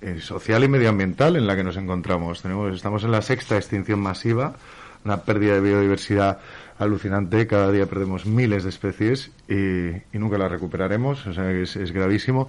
[0.00, 2.40] eh, social y medioambiental en la que nos encontramos.
[2.42, 4.54] Tenemos, estamos en la sexta extinción masiva,
[5.04, 6.38] una pérdida de biodiversidad
[6.80, 7.46] alucinante.
[7.46, 11.26] Cada día perdemos miles de especies y, nunca las recuperaremos.
[11.26, 12.48] O sea, es, es gravísimo.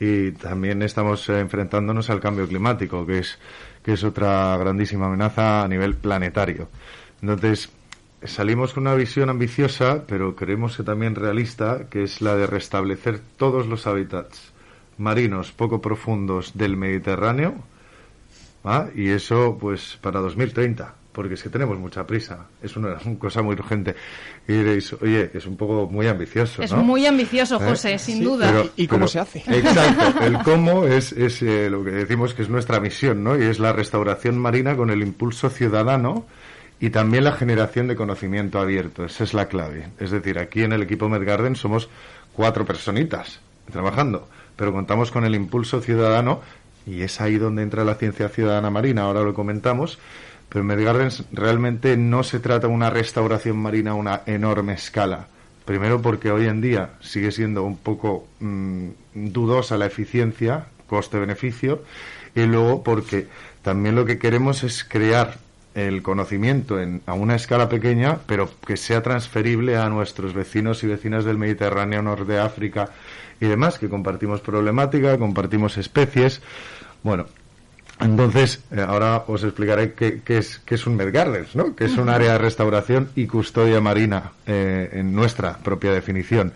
[0.00, 3.38] Y también estamos eh, enfrentándonos al cambio climático, que es,
[3.82, 6.68] que es otra grandísima amenaza a nivel planetario.
[7.20, 7.70] Entonces,
[8.24, 13.20] salimos con una visión ambiciosa, pero creemos que también realista, que es la de restablecer
[13.36, 14.52] todos los hábitats
[14.98, 17.54] marinos poco profundos del Mediterráneo,
[18.66, 18.88] ¿va?
[18.94, 23.42] y eso pues para 2030, porque es que tenemos mucha prisa, es una, una cosa
[23.42, 23.94] muy urgente.
[24.48, 26.82] Y diréis, oye, es un poco muy ambicioso, Es ¿no?
[26.82, 27.68] muy ambicioso, ¿Eh?
[27.68, 28.50] José, sin Sí, duda.
[28.50, 29.38] pero- ¿Y cómo se hace?
[29.46, 33.38] Exacto, el cómo es, es eh, lo que decimos que es nuestra misión, ¿no?
[33.38, 36.26] Y es la restauración marina con el impulso ciudadano
[36.80, 39.04] y también la generación de conocimiento abierto.
[39.04, 39.88] Esa es la clave.
[40.00, 41.88] Es decir, aquí en el equipo Medgarden somos
[42.32, 46.40] cuatro personitas trabajando, pero contamos con el impulso ciudadano
[46.84, 49.02] y es ahí donde entra la ciencia ciudadana marina.
[49.02, 49.98] Ahora lo comentamos.
[50.52, 55.26] Pero en Medgardens realmente no se trata de una restauración marina a una enorme escala.
[55.64, 61.84] Primero porque hoy en día sigue siendo un poco mm, dudosa la eficiencia, coste-beneficio,
[62.34, 63.28] y luego porque
[63.62, 65.38] también lo que queremos es crear
[65.74, 70.86] el conocimiento en, a una escala pequeña, pero que sea transferible a nuestros vecinos y
[70.86, 72.90] vecinas del Mediterráneo, Norte de África
[73.40, 76.42] y demás, que compartimos problemática, compartimos especies.
[77.02, 77.24] Bueno,
[78.02, 81.74] entonces, eh, ahora os explicaré qué, qué es, qué es un Medgardens, ¿no?
[81.74, 86.52] Que es un área de restauración y custodia marina eh, en nuestra propia definición.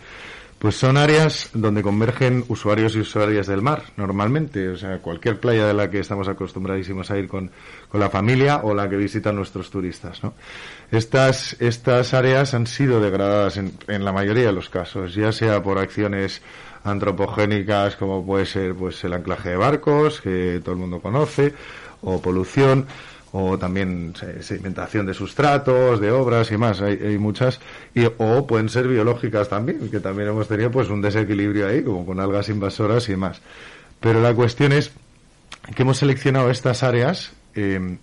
[0.59, 4.71] Pues son áreas donde convergen usuarios y usuarias del mar, normalmente.
[4.71, 7.51] O sea, cualquier playa de la que estamos acostumbradísimos a ir con,
[7.91, 10.33] con la familia o la que visitan nuestros turistas, ¿no?
[10.91, 15.63] Estas, estas áreas han sido degradadas en, en la mayoría de los casos, ya sea
[15.63, 16.41] por acciones
[16.87, 21.53] antropogénicas como puede ser pues el anclaje de barcos, que todo el mundo conoce,
[22.03, 22.87] o polución,
[23.33, 27.61] o también se- sedimentación de sustratos, de obras y más, hay, hay muchas,
[27.95, 32.07] y, o pueden ser biológicas también, que también hemos tenido pues un desequilibrio ahí, como
[32.07, 33.41] con algas invasoras y demás.
[34.01, 34.93] Pero la cuestión es
[35.75, 37.99] que hemos seleccionado estas áreas eh,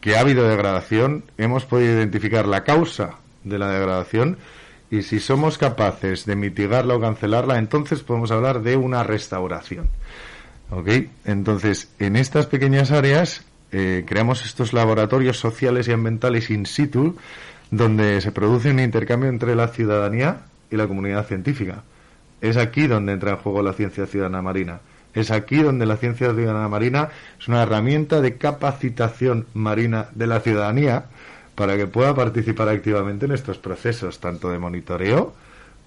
[0.00, 4.36] que ha habido degradación, hemos podido identificar la causa de la degradación
[4.90, 9.88] y si somos capaces de mitigarla o cancelarla, entonces podemos hablar de una restauración.
[10.70, 10.88] ¿Ok?
[11.24, 17.16] Entonces, en estas pequeñas áreas eh, creamos estos laboratorios sociales y ambientales in situ
[17.70, 21.82] donde se produce un intercambio entre la ciudadanía y la comunidad científica.
[22.40, 24.80] Es aquí donde entra en juego la ciencia ciudadana marina.
[25.14, 27.08] Es aquí donde la ciencia ciudadana marina
[27.40, 31.06] es una herramienta de capacitación marina de la ciudadanía
[31.56, 35.34] para que pueda participar activamente en estos procesos, tanto de monitoreo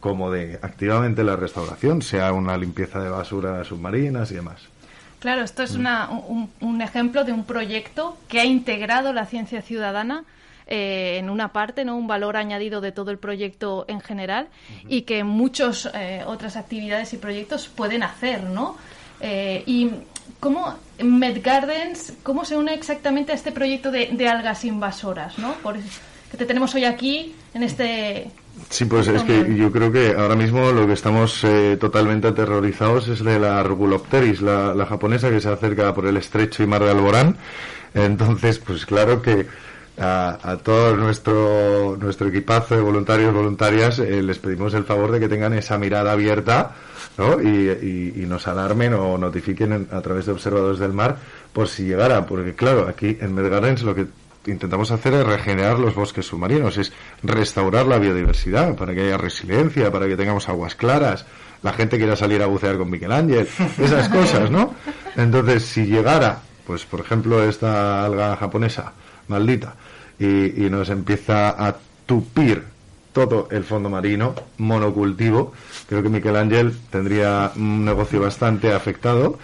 [0.01, 4.61] como de activamente la restauración, sea una limpieza de basuras submarinas y demás.
[5.19, 9.61] Claro, esto es una- un, un ejemplo de un proyecto que ha integrado la ciencia
[9.61, 10.23] ciudadana
[10.67, 14.47] eh, en una parte, no un valor añadido de todo el proyecto en general
[14.87, 15.89] y que muchas
[16.27, 18.77] otras actividades y proyectos pueden hacer, ¿no?
[19.19, 19.89] Eh, y
[20.39, 25.53] cómo Med Gardens, cómo se une exactamente a este proyecto de, de algas invasoras, ¿no?
[25.55, 28.31] Por, que te tenemos hoy aquí en este
[28.69, 33.07] Sí, pues es que yo creo que ahora mismo lo que estamos eh, totalmente aterrorizados
[33.07, 36.83] es de la Rugulopteris, la, la japonesa que se acerca por el estrecho y mar
[36.83, 37.37] de Alborán.
[37.93, 39.47] Entonces, pues claro que
[39.99, 45.19] a, a todo nuestro, nuestro equipazo de voluntarios voluntarias eh, les pedimos el favor de
[45.19, 46.71] que tengan esa mirada abierta
[47.17, 47.41] ¿no?
[47.41, 51.17] y, y- y nos alarmen o notifiquen en- a través de observadores del mar
[51.53, 54.07] por si llegara, porque claro, aquí en Medgardens lo que
[54.45, 59.91] intentamos hacer es regenerar los bosques submarinos, es restaurar la biodiversidad para que haya resiliencia,
[59.91, 61.25] para que tengamos aguas claras,
[61.61, 64.73] la gente quiera salir a bucear con Miguel Ángel, esas cosas, ¿no?
[65.17, 68.93] Entonces, si llegara, pues por ejemplo, esta alga japonesa
[69.27, 69.75] maldita
[70.19, 72.63] y, y nos empieza a tupir
[73.13, 75.53] todo el fondo marino, monocultivo,
[75.87, 79.39] creo que Miguel Ángel tendría un negocio bastante afectado.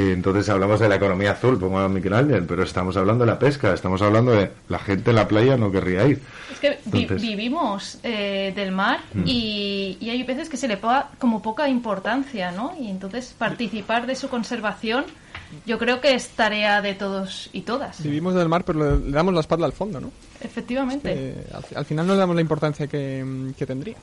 [0.00, 3.38] Entonces hablamos de la economía azul, pongo a Miguel Ángel, pero estamos hablando de la
[3.38, 6.20] pesca, estamos hablando de la gente en la playa no querría ir.
[6.52, 7.26] Es que vi- Entonces- Mm.
[7.26, 12.52] vivimos eh, del mar y, y hay veces que se le da como poca importancia,
[12.52, 12.74] ¿no?
[12.78, 15.06] Y entonces participar de su conservación
[15.64, 18.02] yo creo que es tarea de todos y todas.
[18.02, 20.10] Vivimos del mar, pero le, damos la espalda al fondo, ¿no?
[20.42, 21.36] Efectivamente.
[21.54, 23.96] Al, al final no le damos la importancia que, mm, que tendría.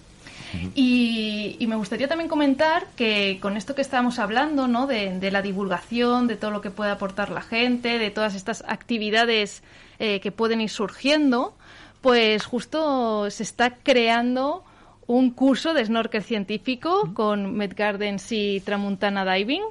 [0.76, 4.88] Y, y me gustaría también comentar que con esto que estábamos hablando, ¿no?
[4.88, 8.64] De, de la divulgación, de todo lo que puede aportar la gente, de todas estas
[8.68, 9.64] actividades
[10.00, 11.56] eh, que pueden ir surgiendo,
[12.02, 14.64] pues justo se está creando
[15.08, 19.64] un curso de snorkel científico con Met Gardens y Tramuntana Diving.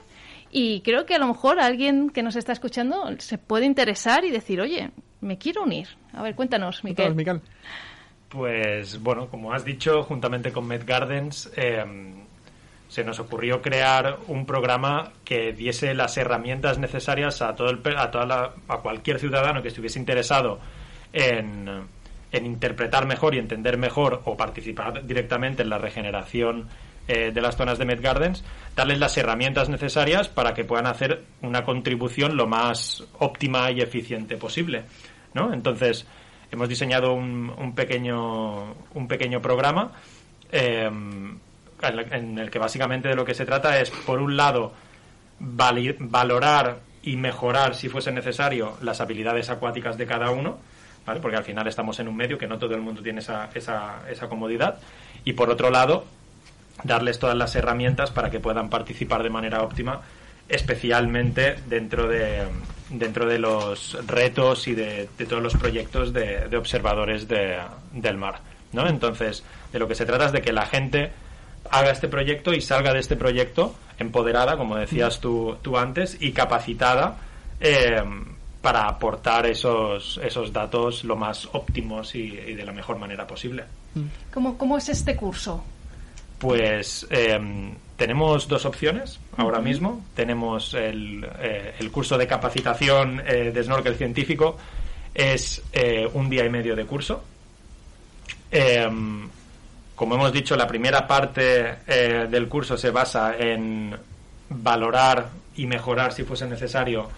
[0.50, 4.30] Y creo que a lo mejor alguien que nos está escuchando se puede interesar y
[4.30, 4.90] decir, oye,
[5.20, 5.88] me quiero unir.
[6.12, 7.14] A ver, cuéntanos, Miquel.
[7.14, 7.50] Cuéntanos, Miquel.
[8.32, 11.84] Pues bueno, como has dicho, juntamente con Med Gardens eh,
[12.88, 18.10] se nos ocurrió crear un programa que diese las herramientas necesarias a todo el, a
[18.10, 20.60] toda la- a cualquier ciudadano que estuviese interesado
[21.12, 21.68] en,
[22.32, 26.68] en interpretar mejor y entender mejor o participar directamente en la regeneración
[27.08, 31.22] eh, de las zonas de Med Gardens, darles las herramientas necesarias para que puedan hacer
[31.42, 34.84] una contribución lo más óptima y eficiente posible,
[35.34, 35.52] ¿no?
[35.52, 36.06] Entonces
[36.52, 39.90] hemos diseñado un, un pequeño un pequeño programa
[40.50, 41.40] en
[41.82, 44.72] el- en el que básicamente de lo que se trata es por un lado
[45.40, 50.58] vali- valorar y mejorar si fuese necesario las habilidades acuáticas de cada uno
[51.04, 51.18] ¿vale?
[51.20, 54.02] porque al final estamos en un medio que no todo el mundo tiene esa, esa,
[54.08, 54.78] esa comodidad
[55.24, 56.04] y por otro lado
[56.84, 60.00] darles todas las herramientas para que puedan participar de manera óptima
[60.48, 62.42] especialmente dentro de
[62.92, 67.58] dentro de los retos y de, de todos los proyectos de, de observadores de-
[67.92, 68.40] del mar
[68.72, 68.86] ¿no?
[68.88, 71.10] entonces de lo que se trata es de que la gente
[71.70, 76.32] haga este proyecto y salga de este proyecto empoderada como decías tú, tú antes y
[76.32, 77.16] capacitada
[77.60, 78.02] eh,
[78.60, 83.64] para aportar esos, esos datos lo más óptimos y, y de la mejor manera posible.
[84.32, 85.64] ¿Cómo, ¿Cómo es este curso?
[86.38, 87.38] Pues eh,
[88.02, 90.04] tenemos dos opciones ahora mismo.
[90.16, 94.56] Tenemos el, eh, el curso de capacitación eh, de snorkel científico.
[95.14, 97.22] Es eh, un día y medio de curso.
[98.50, 98.90] eh,
[99.94, 103.96] como hemos dicho, la primera parte del curso se basa en
[104.48, 107.08] valorar y mejorar, si fuese necesario,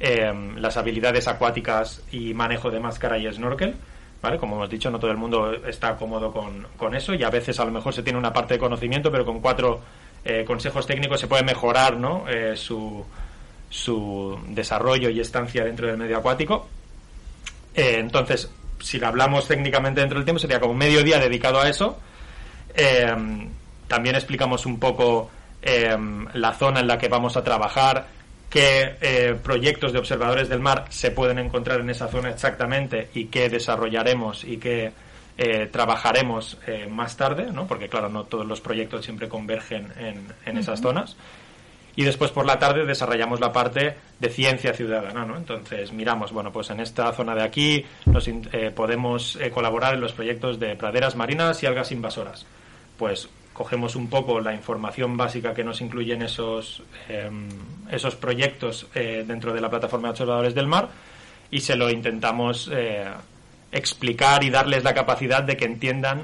[0.00, 3.76] eh, las habilidades acuáticas y manejo de máscara y snorkel.
[4.20, 4.38] ¿Vale?
[4.38, 7.60] Como hemos dicho, no todo el mundo está cómodo con, con eso y a veces
[7.60, 9.80] a lo mejor se tiene una parte de conocimiento, pero con cuatro
[10.24, 12.28] eh, consejos técnicos se puede mejorar ¿no?
[12.28, 13.04] Eh, su,
[13.68, 16.68] su desarrollo y estancia dentro del medio acuático.
[17.74, 18.50] Eh, entonces,
[18.80, 21.98] si lo hablamos técnicamente dentro del tiempo, sería como medio día dedicado a eso.
[23.88, 25.30] También explicamos un poco
[25.62, 28.06] la zona en la que vamos a trabajar,
[28.48, 33.50] qué proyectos de observadores del mar se pueden encontrar en esa zona exactamente y qué
[33.50, 34.92] desarrollaremos y qué
[35.38, 37.66] eh, trabajaremos eh, más tarde, ¿no?
[37.66, 41.16] porque claro, no todos los proyectos siempre convergen en, en esas zonas.
[41.94, 45.36] Y después por la tarde desarrollamos la parte de ciencia ciudadana, ¿no?
[45.36, 50.00] Entonces miramos, bueno, pues en esta zona de aquí nos eh, podemos eh, colaborar en
[50.00, 52.46] los proyectos de praderas marinas y algas invasoras.
[52.96, 57.48] Pues cogemos un poco la información básica que nos incluyen esos, em,
[57.90, 60.88] esos proyectos dentro de la plataforma de observadores del mar
[61.50, 62.70] y se lo intentamos
[63.72, 66.22] explicar y darles la capacidad de que entiendan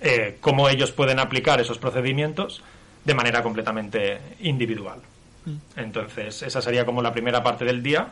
[0.00, 2.62] eh, cómo ellos pueden aplicar esos procedimientos
[3.04, 5.00] de manera completamente individual.
[5.76, 8.08] Entonces, esa sería como la primera parte del día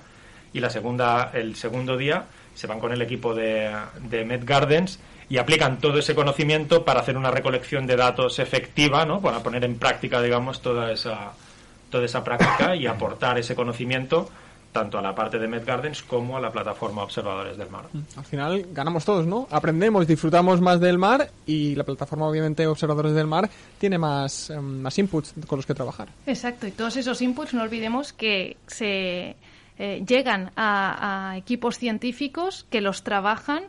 [0.52, 2.24] y la segunda, el segundo día
[2.54, 4.98] se van con el equipo de, de Met Gardens
[5.30, 9.22] y aplican todo ese conocimiento para hacer una recolección de datos efectiva, ¿no?
[9.22, 11.32] Para poner en práctica, digamos, toda esa,
[11.88, 14.28] toda esa práctica y aportar ese conocimiento
[14.72, 17.84] tanto a la parte de Met Gardens como a la plataforma Observadores del Mar.
[18.16, 19.46] Al final ganamos todos, ¿no?
[19.50, 23.48] Aprendemos, disfrutamos más del mar y la plataforma, obviamente, Observadores del Mar,
[23.78, 26.08] tiene más, em, más inputs con los que trabajar.
[26.26, 29.36] Exacto, y todos esos inputs no olvidemos que se
[29.78, 33.64] eh, llegan a, a equipos científicos que los trabajan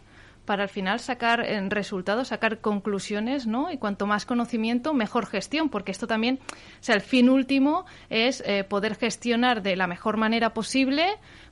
[0.46, 3.72] para al final sacar resultados, sacar conclusiones, ¿no?
[3.72, 8.44] Y cuanto más conocimiento, mejor gestión, porque esto también, o sea, el fin último es
[8.46, 11.06] eh, poder gestionar de la mejor manera posible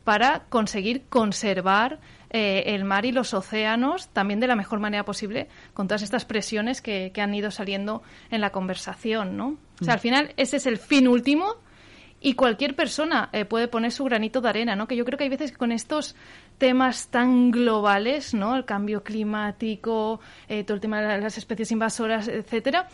[0.04, 5.48] para conseguir conservar eh, el mar y los océanos también de la mejor manera posible
[5.74, 9.58] con todas estas presiones que, que han ido saliendo en la conversación, ¿no?
[9.82, 11.56] O sea, al final ese es el fin último
[12.24, 14.88] y cualquier persona eh, puede poner su granito de arena, ¿no?
[14.88, 16.16] Que yo creo que hay veces que con estos
[16.62, 18.55] temas tan globales, ¿no?
[18.55, 22.88] El cambio climático, eh, todo el tema de las especies invasoras, etcétera,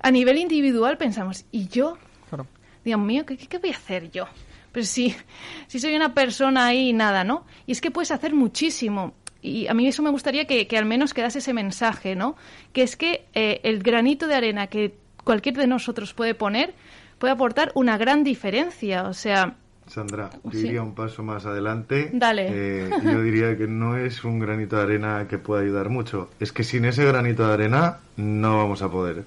[0.00, 1.98] a nivel individual pensamos, ¿y yo?
[2.30, 2.46] Claro.
[2.82, 4.24] Dios mío, ¿qué, voy a hacer yo?
[4.72, 5.14] Pero si,
[5.66, 7.44] si soy una persona ahí, nada, ¿no?
[7.66, 9.12] Y es que puedes hacer muchísimo.
[9.42, 12.36] Y a mí eso me gustaría que, que al menos quedase ese mensaje, ¿no?
[12.72, 16.72] Que es que eh, el granito de arena que cualquier de nosotros puede poner
[17.18, 19.02] puede aportar una gran diferencia.
[19.02, 20.62] O sea, Sandra, Sí.
[20.62, 22.10] diría un paso más adelante.
[22.12, 22.46] Dale.
[22.50, 26.30] Eh, yo diría que no es un granito de arena que pueda ayudar mucho.
[26.40, 29.24] Es que sin ese granito de arena no vamos a poder.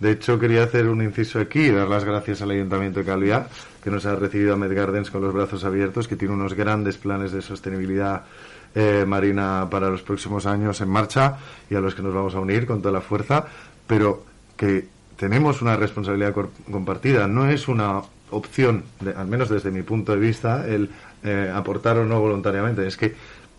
[0.00, 3.48] De hecho, quería hacer un inciso aquí y dar las gracias al Ayuntamiento de Calviá,
[3.82, 6.98] que nos ha recibido a Med Gardens con los brazos abiertos, que tiene unos grandes
[6.98, 8.22] planes de sostenibilidad
[8.74, 11.38] eh, marina para los próximos años en marcha
[11.70, 13.46] y a los que nos vamos a unir con toda la fuerza,
[13.86, 14.22] pero
[14.56, 14.86] que
[15.16, 16.34] tenemos una responsabilidad
[16.70, 17.26] compartida.
[17.26, 20.90] No es una opción, de- al menos desde mi punto de vista, el
[21.22, 22.86] eh, aportar o no voluntariamente.
[22.86, 23.14] Es que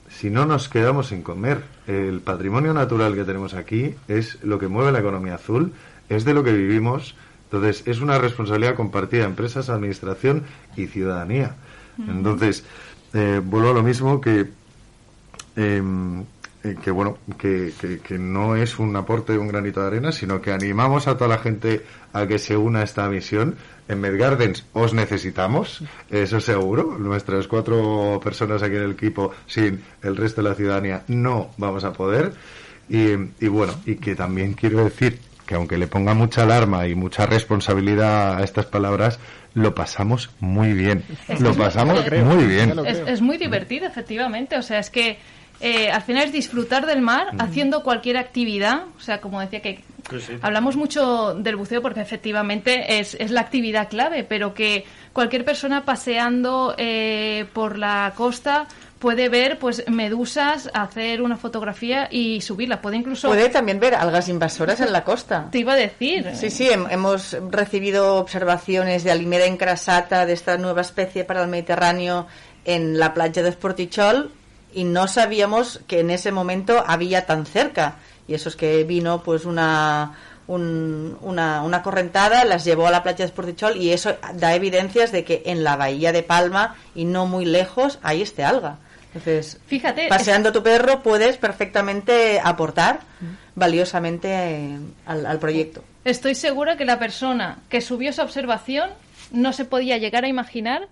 [0.10, 4.68] si no nos quedamos sin comer, el patrimonio natural que tenemos aquí es lo que
[4.68, 5.74] mueve la economía azul,
[6.10, 7.16] es de lo que vivimos.
[7.46, 10.44] Entonces, es una responsabilidad compartida, empresas, administración
[10.76, 11.56] y ciudadanía.
[12.08, 12.64] Entonces,
[13.14, 14.48] eh, vuelvo a lo mismo que
[15.56, 16.26] Em, eh,
[16.76, 20.42] que bueno, que, que- que no es un aporte de un granito de arena, sino
[20.42, 23.56] que animamos a toda la gente a que se una a esta misión.
[23.88, 26.98] En Medgardens os necesitamos, eso seguro.
[27.00, 31.84] Nuestras cuatro personas aquí en el equipo, sin el resto de la ciudadanía, no vamos
[31.86, 32.34] a poder.
[32.90, 36.96] Y, y bueno, y que también quiero decir que aunque le ponga mucha alarma y
[36.96, 39.20] mucha responsabilidad a estas palabras,
[39.54, 41.04] lo pasamos muy bien.
[41.30, 42.74] Es Lo pasamos lo creo, muy bien.
[43.08, 44.58] es muy divertido, efectivamente.
[44.58, 45.18] O sea, es que
[45.60, 48.84] eh, al final es disfrutar del mar haciendo cualquier actividad.
[48.98, 49.84] O sea, como decía que
[50.20, 50.34] sí.
[50.42, 55.84] hablamos mucho del buceo porque efectivamente es, es la actividad clave, pero que cualquier persona
[55.86, 58.68] paseando eh, por la costa
[59.00, 62.82] puede ver pues medusas, hacer una fotografía y subirla.
[62.82, 63.28] Puede incluso...
[63.28, 65.48] Puede también ver algas invasoras en la costa.
[65.52, 66.32] Te iba a decir.
[66.34, 71.48] Sí, sí, hem- hemos recibido observaciones de Alimera incrasata, de esta nueva especie para el
[71.48, 72.26] Mediterráneo,
[72.66, 74.32] en la playa de Sportichol
[74.78, 77.96] y no sabíamos que en ese momento había tan cerca.
[78.28, 80.12] Y eso es que vino pues una,
[80.48, 85.12] un- una, una correntada, las llevó a la playa de Sportichol y eso da evidencias
[85.12, 88.78] de que en la bahía de Palma y no muy lejos hay este alga.
[89.16, 93.00] Entonces, Fíjate, paseando tu perro puedes perfectamente aportar
[93.56, 95.84] valiosamente al, al proyecto.
[96.06, 98.90] Estoy segura que la persona que subió esa observación
[99.32, 100.88] no se podía llegar a imaginar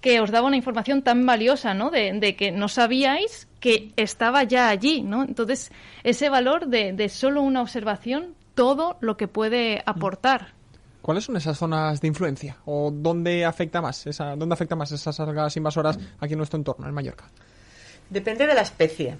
[0.00, 1.90] que os daba una información tan valiosa, ¿no?
[1.90, 5.22] De, de que no sabíais que estaba ya allí, ¿no?
[5.22, 5.70] Entonces,
[6.02, 10.54] ese valor de, de solo una observación, todo lo que puede aportar.
[11.02, 12.56] ¿Cuáles son esas zonas de influencia?
[12.66, 14.06] ¿O dónde afecta más?
[14.06, 17.24] Esa, ¿Dónde afecta más esas algas invasoras aquí en nuestro entorno, en Mallorca?
[18.10, 19.16] Depende de la especie,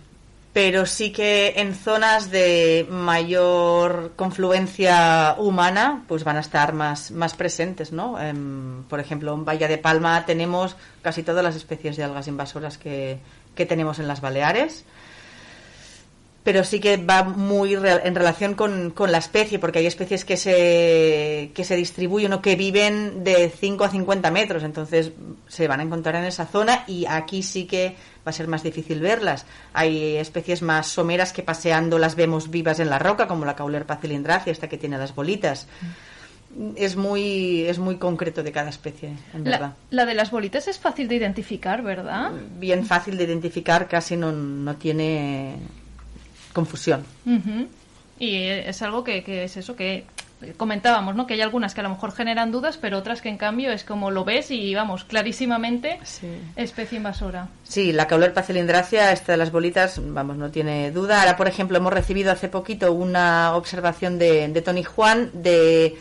[0.53, 7.35] pero sí que en zonas de mayor confluencia humana, pues van a estar más, más
[7.35, 8.21] presentes, ¿no?
[8.21, 12.79] Em, por ejemplo, en Bahía de Palma tenemos casi todas las especies de algas invasoras
[12.79, 13.19] que,
[13.55, 14.85] que tenemos en las Baleares.
[16.43, 20.25] Pero sí que va muy re- en relación con, con la especie, porque hay especies
[20.25, 25.13] que se, que se distribuyen o que viven de 5 a 50 metros, entonces
[25.49, 27.95] se van a encontrar en esa zona y aquí sí que
[28.27, 29.45] va a ser más difícil verlas.
[29.75, 33.97] Hay especies más someras que paseando las vemos vivas en la roca, como la Caulerpa
[33.97, 35.67] cilindracia, esta que tiene las bolitas.
[36.75, 39.75] Es muy, es muy concreto de cada especie, en verdad.
[39.91, 42.33] La, la de las bolitas es fácil de identificar, ¿verdad?
[42.59, 45.55] Bien fácil de identificar, casi no, no tiene
[46.53, 47.05] confusión.
[48.19, 50.05] Y es algo que, que es eso que
[50.57, 51.27] comentábamos, ¿no?
[51.27, 53.85] Que hay algunas que a lo mejor generan dudas, pero otras que en cambio es
[53.85, 56.29] como lo ves y vamos, clarísimamente Sí.
[56.57, 57.49] especie invasora.
[57.65, 61.21] Sí, la Caulerpa cilindracia, esta de las bolitas, vamos, no tiene duda.
[61.21, 65.97] Ahora, por ejemplo, hemos recibido hace poquito una observación de, de Tony Juan de...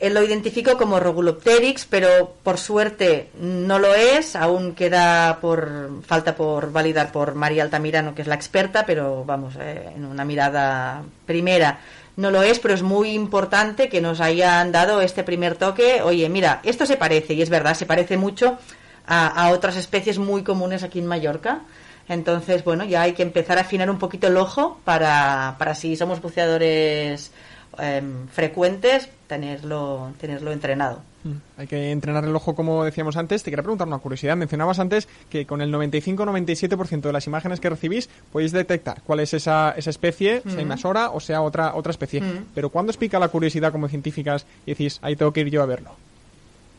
[0.00, 4.34] Él lo identificó como Rogulopteryx, pero por suerte no lo es.
[4.34, 9.54] Aún queda por falta por validar por María Altamirano, que es la experta, pero vamos,
[9.60, 11.80] eh, en una mirada primera
[12.16, 16.02] no lo es, pero es muy importante que nos hayan dado este primer toque.
[16.02, 18.58] Oye, mira, esto se parece, y es verdad, se parece mucho
[19.06, 21.60] a, a otras especies muy comunes aquí en Mallorca.
[22.08, 25.96] Entonces, bueno, ya hay que empezar a afinar un poquito el ojo para, para si
[25.96, 27.30] somos buceadores
[27.78, 31.02] em, frecuentes, tenerlo, tenerlo entrenado.
[31.24, 33.42] Mm, Hay que entrenar el ojo, como decíamos antes.
[33.42, 34.36] Te quería preguntar una curiosidad.
[34.36, 39.34] Mencionabas antes que con el 95-97% de las imágenes que recibís podéis detectar cuál es
[39.34, 42.20] esa, esa especie, sea invasora o sea otra, otra especie.
[42.20, 42.46] Mm.
[42.54, 45.62] Pero ¿cuándo os pica la curiosidad como científicas y decís, ahí tengo que ir yo
[45.62, 45.90] a verlo?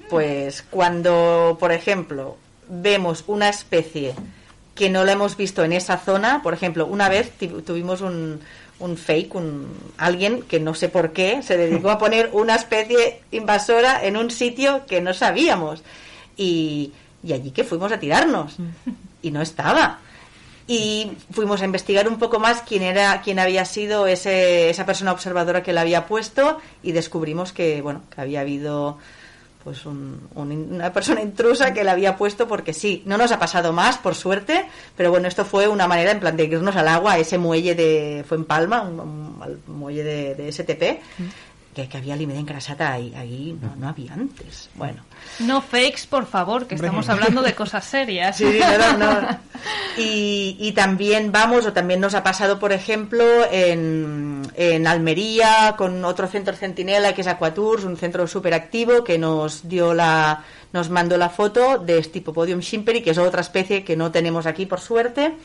[0.10, 2.38] Pues cuando, por ejemplo,
[2.68, 4.14] vemos una especie
[4.76, 7.32] que no la hemos visto en esa zona, por ejemplo, una vez
[7.66, 8.40] tuvimos un,
[8.82, 9.68] un fake, un,
[9.98, 14.30] alguien que no sé por qué se dedicó a poner una especie invasora en un
[14.32, 15.84] sitio que no sabíamos.
[16.36, 16.92] Y,
[17.24, 18.58] y allí que fuimos a tirarnos.
[19.22, 20.00] Y no estaba.
[20.68, 25.12] Y fuimos a investigar un poco más quién era, quién había sido ese, esa persona
[25.12, 28.98] observadora que la había puesto y descubrimos que, bueno, que había habido
[29.64, 33.40] pues un- un- una persona intrusa que la había puesto porque sí, no nos ha
[33.40, 34.66] pasado más, por suerte,
[34.98, 37.76] pero bueno, esto fue una manera en plan de irnos al agua, a ese muelle
[37.76, 41.00] de, fue en Palma, un, al muelle de, de STP,
[41.74, 44.70] que, que había limida engrasada ahí, ahí no, no había antes.
[44.76, 45.04] Bueno,
[45.40, 48.38] No fakes, por favor, que estamos hablando de cosas serias.
[48.38, 49.40] Sí, no, no, no.
[49.98, 56.04] Y, y también vamos, o también nos ha pasado, por ejemplo, en, en Almería, con
[56.06, 60.90] otro centro centinela que es Aquatours, un centro súper activo que nos dio la, nos
[60.90, 64.80] mandó la foto de Stipopodium shimperi, que es otra especie que no tenemos aquí por
[64.80, 65.36] suerte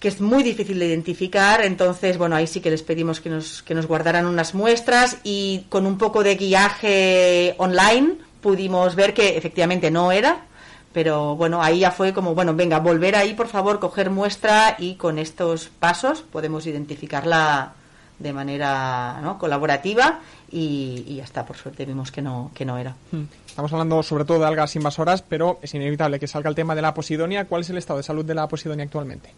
[0.00, 3.62] que es muy difícil de identificar, entonces, bueno, ahí sí que les pedimos que nos,
[3.62, 9.36] que nos guardaran unas muestras y con un poco de guiaje online pudimos ver que
[9.36, 10.46] efectivamente no era,
[10.92, 14.94] pero bueno, ahí ya fue como, bueno, venga, volver ahí, por favor, coger muestra y
[14.94, 17.72] con estos pasos podemos identificarla
[18.18, 19.38] de manera ¿no?
[19.38, 20.20] colaborativa
[20.50, 22.94] y, y ya está, por suerte vimos que no, que no era.
[23.12, 23.24] Mm.
[23.46, 26.82] Estamos hablando sobre todo de algas invasoras, pero es inevitable que salga el tema de
[26.82, 27.44] la posidonia.
[27.46, 29.30] ¿Cuál es el estado de salud de la posidonia actualmente?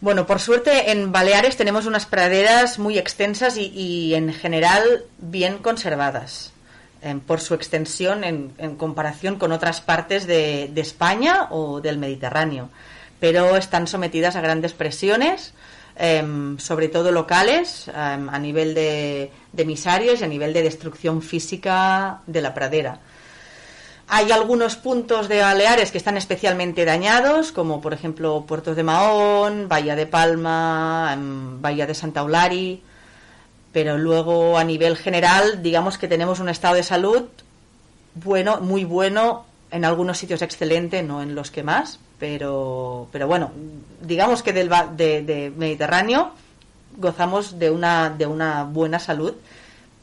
[0.00, 6.52] Bueno, por suerte en Baleares tenemos unas praderas muy extensas y, en general bien conservadas
[7.00, 12.68] em, por su extensión en, comparación con otras partes de, España o del Mediterráneo.
[13.20, 15.54] Pero están sometidas a grandes presiones,
[15.96, 21.22] em, sobre todo locales, em, a nivel de, de emisarios y a nivel de destrucción
[21.22, 22.98] física de la pradera.
[24.06, 29.68] Hay algunos puntos de Baleares que están especialmente dañados, como por ejemplo Puerto de Mahón,
[29.68, 32.82] Bahía de Palma, em, Bahía de Santa Eulari,
[33.72, 37.24] pero luego a nivel general, digamos que tenemos un estado de salud
[38.14, 43.50] bueno, muy bueno, en algunos sitios excelente, no en los que más, pero, pero bueno,
[44.00, 46.32] digamos que del de, de Mediterráneo
[46.96, 49.34] gozamos de una, de una buena salud,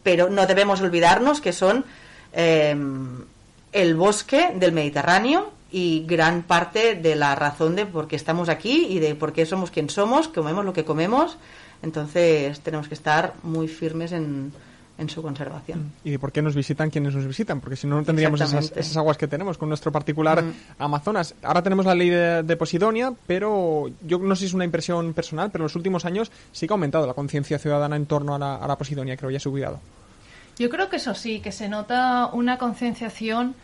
[0.04, 1.86] pero no debemos olvidarnos que son
[2.34, 3.24] em,
[3.72, 8.88] el bosque del Mediterráneo y gran parte de la razón de por qué estamos aquí
[8.90, 11.38] y de por qué somos quien somos, comemos lo que comemos.
[11.82, 14.52] Entonces tenemos que estar muy firmes en,
[14.98, 15.94] en su conservación.
[16.04, 18.72] y de por qué nos visitan quienes nos visitan, porque si no, no tendríamos esas,
[18.76, 20.54] esas aguas que tenemos con nuestro particular Mm.
[20.78, 21.34] Amazonas.
[21.42, 25.14] Ahora tenemos la ley de, de Posidonia, pero yo no sé si es una impresión
[25.14, 28.36] personal, pero en los últimos años sí que ha aumentado la conciencia ciudadana en torno
[28.36, 29.80] a la, a la Posidonia, creo, ya su cuidado.
[30.62, 33.56] Yo creo que eso sí, que se nota una concienciación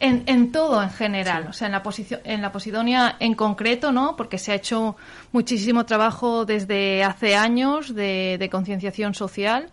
[0.00, 3.90] en, en todo en general, o sea, en la, posición, en la Posidonia en concreto,
[3.90, 4.16] ¿no?
[4.16, 4.94] Porque se ha hecho
[5.32, 9.70] muchísimo trabajo desde hace años de, de concienciación social,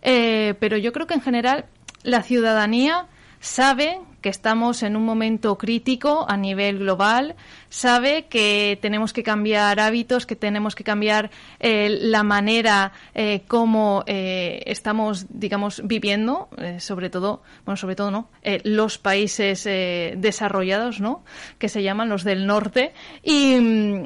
[0.00, 1.66] eh, pero yo creo que en general
[2.02, 3.08] la ciudadanía
[3.40, 7.34] sabe que estamos en un momento crítico a nivel global,
[7.72, 14.04] sabe que tenemos que cambiar hábitos, que tenemos que cambiar eh, la manera eh, como
[14.06, 18.28] eh, estamos, digamos, viviendo, eh, sobre todo, bueno, sobre todo, ¿no?
[18.42, 21.24] Eh, los países desarrollados, ¿no?
[21.58, 22.92] Que se llaman los del norte.
[23.22, 23.56] Y,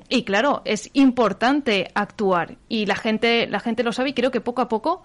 [0.08, 2.58] y claro, es importante actuar.
[2.68, 5.02] Y la gente, la gente lo sabe y creo que poco a poco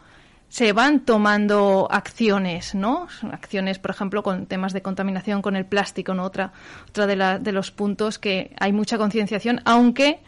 [0.52, 3.08] se van tomando acciones, ¿no?
[3.32, 6.24] Acciones, por ejemplo, con temas de contaminación con el plástico, ¿no?
[6.26, 6.52] Otra,
[6.90, 10.20] otra de, la- de los puntos que hay mucha concienciación, aunque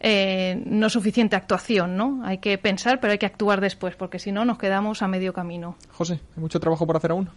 [0.00, 2.22] eh, no suficiente actuación, ¿no?
[2.24, 5.32] Hay que pensar, pero hay que actuar después, porque si no nos quedamos a medio
[5.32, 5.76] camino.
[5.92, 7.28] José, hay mucho trabajo por hacer aún.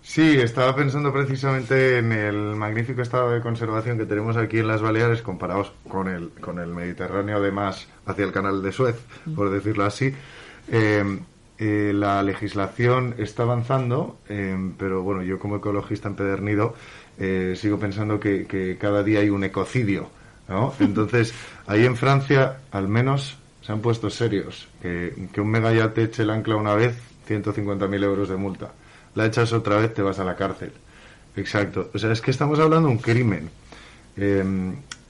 [0.00, 4.80] Sí, estaba pensando precisamente en el magnífico estado de conservación que tenemos aquí en las
[4.80, 8.96] Baleares comparados con el, con el Mediterráneo, además hacia el canal de Suez,
[9.34, 10.14] por decirlo así.
[10.72, 11.18] Eh,
[11.58, 16.74] eh, la legislación está avanzando, eh, pero bueno, yo como ecologista empedernido
[17.18, 20.10] eh, sigo pensando que, que cada día hay un ecocidio,
[20.48, 20.74] ¿no?
[20.80, 21.32] Entonces,
[21.66, 24.68] ahí en Francia, al menos, se han puesto serios.
[24.82, 26.98] Que, que un megayate eche el ancla una vez,
[27.28, 28.72] 150.000 euros de multa.
[29.14, 30.72] La echas otra vez, te vas a la cárcel.
[31.36, 31.90] Exacto.
[31.94, 33.50] O sea, es que estamos hablando de un crimen.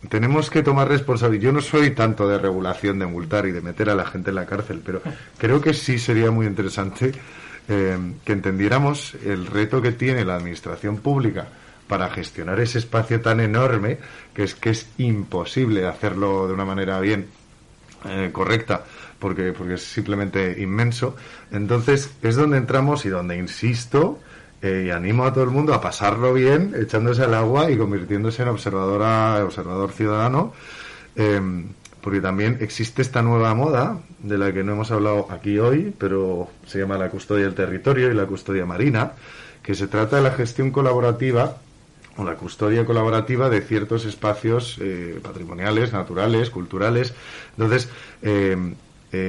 [0.09, 1.45] Tenemos que tomar responsabilidad.
[1.45, 4.37] Yo no soy tanto de regulación, de multar y de meter a la gente en
[4.37, 5.03] la cárcel, pero
[5.39, 7.13] creo que sí sería muy interesante
[7.69, 11.49] eh, que entendiéramos el reto que tiene la administración pública
[11.89, 13.99] para gestionar ese espacio tan enorme
[14.35, 17.27] que es que es imposible hacerlo de una manera bien
[18.05, 18.85] eh, correcta
[19.19, 21.17] porque porque es simplemente inmenso
[21.51, 24.21] entonces es donde entramos y donde insisto
[24.63, 28.43] eh, y animo a todo el mundo a pasarlo bien echándose al agua y convirtiéndose
[28.43, 30.53] en observadora observador ciudadano
[31.15, 31.41] eh,
[32.01, 36.49] porque también existe esta nueva moda de la que no hemos hablado aquí hoy pero
[36.67, 39.13] se llama la custodia del territorio y la custodia marina
[39.63, 41.57] que se trata de la gestión colaborativa
[42.17, 47.15] o la custodia colaborativa de ciertos espacios eh, patrimoniales, naturales, culturales.
[47.57, 47.91] Entonces,
[48.23, 48.57] eh,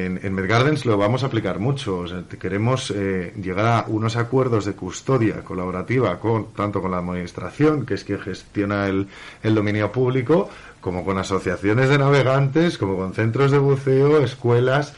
[0.06, 2.00] en, en Medgardens lo vamos a aplicar mucho.
[2.00, 6.98] O sea, queremos eh, llegar a unos acuerdos de custodia colaborativa con tanto con la
[6.98, 9.08] administración, que es quien gestiona el,
[9.44, 10.50] el dominio público,
[10.82, 14.94] como con asociaciones de navegantes, como con centros de buceo, escuelas,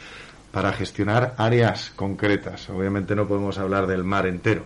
[0.51, 2.69] para gestionar áreas concretas.
[2.69, 4.63] Obviamente no podemos hablar del mar entero,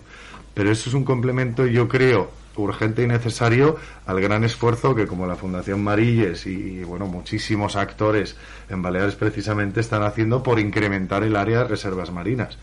[0.53, 5.25] pero eso es un complemento, yo creo, urgente y necesario al gran esfuerzo que como
[5.25, 8.35] la Fundación Marilles y bueno muchísimos actores
[8.69, 12.57] en Baleares precisamente están haciendo por incrementar el área de reservas marinas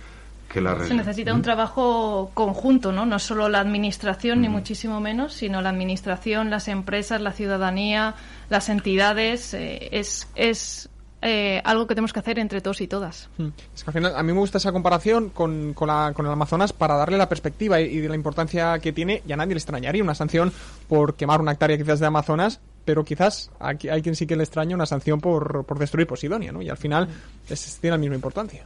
[0.50, 3.06] que la Se necesita un trabajo conjunto, ¿no?
[3.06, 8.14] No solo la administración, ni muchísimo menos, sino la administración, las empresas, la ciudadanía,
[8.48, 9.54] las entidades.
[9.54, 10.90] eh, es es
[11.22, 13.28] eh, algo que tenemos que hacer entre todos y todas.
[13.38, 13.48] Mm.
[13.74, 16.32] Es que al final a mí me gusta esa comparación con, con, la- con el
[16.32, 19.54] Amazonas para darle la perspectiva y, y de la importancia que tiene y a nadie
[19.54, 20.52] le extrañaría una sanción
[20.88, 24.44] por quemar una hectárea quizás de Amazonas, pero quizás aquí hay quien sí que le
[24.44, 26.62] extraña una sanción por, por destruir Posidonia, ¿no?
[26.62, 27.08] Y al final
[27.48, 28.64] es- tiene la misma importancia.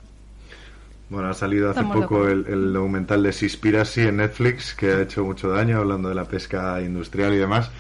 [1.11, 5.03] Bueno, ha salido hace Estamos poco el, el documental de Seaspiracy en Netflix, que ha
[5.03, 7.71] hecho mucho daño hablando de la pesca industrial y demás.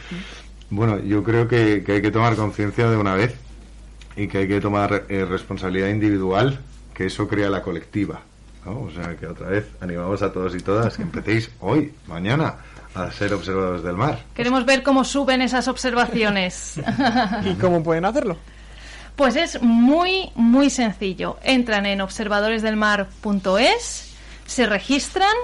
[0.68, 3.34] Bueno, yo creo que, que hay que tomar conciencia de una vez
[4.16, 6.60] y que hay que tomar eh, responsabilidad individual,
[6.94, 8.22] que eso crea la colectiva.
[8.64, 8.82] ¿no?
[8.82, 12.54] O sea, que otra vez animamos a todos y todas que empecéis hoy, mañana,
[12.94, 14.24] a ser observadores del mar.
[14.34, 16.80] Queremos ver cómo suben esas observaciones.
[17.44, 18.38] ¿Y cómo pueden hacerlo?
[19.16, 21.38] Pues es muy, muy sencillo.
[21.42, 24.14] Entran en observadoresdelmar.es,
[24.46, 25.34] se registran,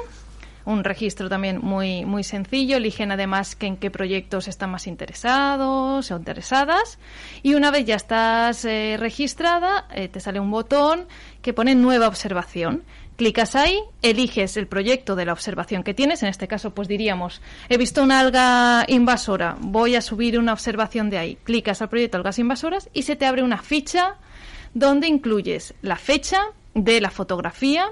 [0.70, 6.10] un registro también muy, muy sencillo, eligen además que en qué proyectos están más interesados
[6.10, 6.98] o interesadas
[7.42, 11.06] y una vez ya estás eh, registrada, eh, te sale un botón
[11.42, 12.84] que pone nueva observación.
[13.16, 17.42] Clicas ahí, eliges el proyecto de la observación que tienes, en este caso pues diríamos,
[17.68, 21.36] he visto una alga invasora, voy a subir una observación de ahí.
[21.44, 24.16] Clicas al proyecto algas invasoras y se te abre una ficha
[24.72, 26.40] donde incluyes la fecha
[26.74, 27.86] de la fotografía,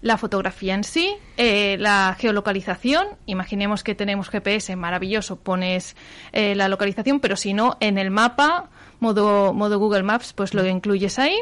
[0.00, 3.06] la fotografía en sí, eh, la geolocalización.
[3.26, 5.96] Imaginemos que tenemos GPS, maravilloso, pones
[6.32, 8.70] eh, la localización, pero si no, en el mapa,
[9.00, 11.38] modo, modo Google Maps, pues lo incluyes ahí.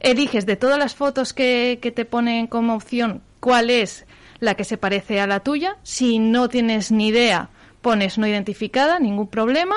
[0.00, 4.06] Eliges de todas las fotos que, te ponen como opción cuál es
[4.40, 5.76] la que se parece a la tuya.
[5.84, 7.50] Si no tienes ni idea,
[7.80, 9.76] pones no identificada, ningún problema.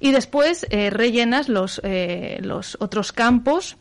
[0.00, 1.80] Y después eh, rellenas los,
[2.40, 3.76] los otros campos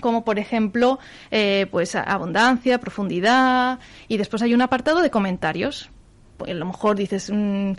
[0.00, 0.98] como por ejemplo
[1.30, 3.78] eh, pues abundancia, profundidad
[4.08, 5.90] y después hay un apartado de comentarios.
[6.36, 7.72] Pues a lo mejor dices mm,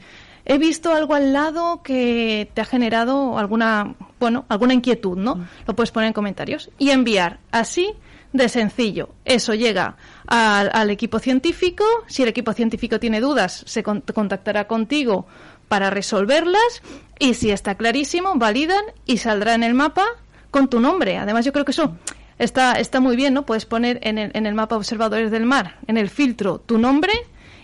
[0.46, 5.46] he visto algo al lado que te ha generado alguna bueno alguna inquietud, ¿no?
[5.68, 7.94] Lo puedes poner en comentarios y enviar así
[8.34, 9.10] de sencillo.
[9.26, 9.96] Eso llega
[10.28, 11.84] al, al equipo científico.
[12.08, 15.26] Si el equipo científico tiene dudas, se con- contactará contigo
[15.70, 16.82] para resolverlas.
[17.20, 20.06] Y si está clarísimo, validan y saldrá en el mapa
[20.52, 21.18] con tu nombre.
[21.18, 21.96] Además, yo creo que eso
[22.38, 23.46] está, está muy bien, ¿no?
[23.46, 27.14] Puedes poner en el, en el mapa observadores del mar, en el filtro, tu nombre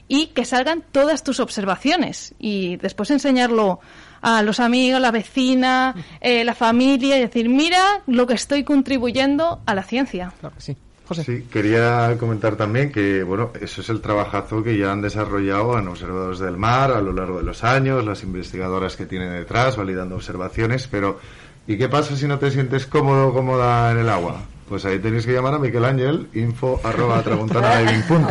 [0.07, 2.35] y que salgan todas tus observaciones.
[2.39, 3.79] Y después enseñarlo
[4.21, 9.61] a los amigos, la vecina, eh, la familia y decir, mira lo que estoy contribuyendo
[9.65, 10.31] a la ciencia.
[10.39, 10.77] Claro que sí.
[11.05, 11.23] José.
[11.25, 15.89] Sí, quería comentar también que, bueno, eso es el trabajazo que ya han desarrollado en
[15.89, 20.15] Observadores del Mar a lo largo de los años, las investigadoras que tienen detrás, validando
[20.15, 21.19] observaciones, pero
[21.67, 24.41] ¿y qué pasa si no te sientes cómodo o cómoda en el agua?
[24.67, 28.21] Pues ahí tenéis que llamar a Miquel Ángel, info arroba tramontanadiving.com,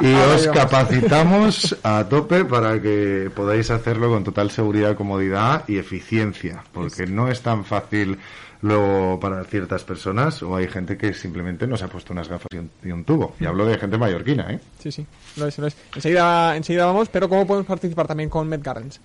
[0.02, 6.64] y os capacitamos a tope para que podáis hacerlo con total seguridad, comodidad y eficiencia,
[6.72, 8.18] porque no es tan fácil
[8.62, 12.48] luego para ciertas personas o hay gente que simplemente no se ha puesto unas gafas
[12.52, 13.34] y un, y un tubo.
[13.38, 14.60] Y hablo de gente mallorquina, ¿eh?
[14.78, 15.06] Sí, sí,
[15.36, 15.76] lo es, lo es.
[15.94, 19.00] Enseguida, enseguida vamos, pero ¿cómo podemos participar también con Met Gardens?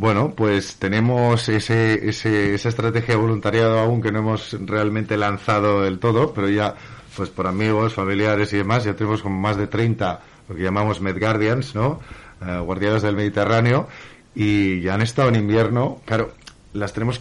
[0.00, 5.82] Bueno, pues tenemos ese, ese, esa estrategia de voluntariado aún que no hemos realmente lanzado
[5.82, 6.74] del todo, pero ya,
[7.14, 11.02] pues por amigos, familiares y demás, ya tenemos como más de 30, lo que llamamos
[11.02, 12.00] Med Guardians, ¿no?
[12.40, 13.88] Eh, guardianes del Mediterráneo,
[14.34, 16.32] y ya han estado en invierno, claro,
[16.72, 17.20] las tenemos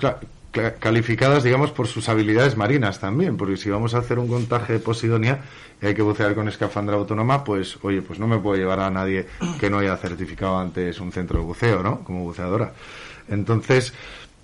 [0.52, 4.80] calificadas, digamos, por sus habilidades marinas también, porque si vamos a hacer un contaje de
[4.80, 5.42] posidonia
[5.82, 8.90] y hay que bucear con escafandra autónoma, pues, oye, pues no me puedo llevar a
[8.90, 9.28] nadie
[9.60, 12.04] que no haya certificado antes un centro de buceo, ¿no?
[12.04, 12.74] Como buceadora.
[13.28, 13.94] Entonces,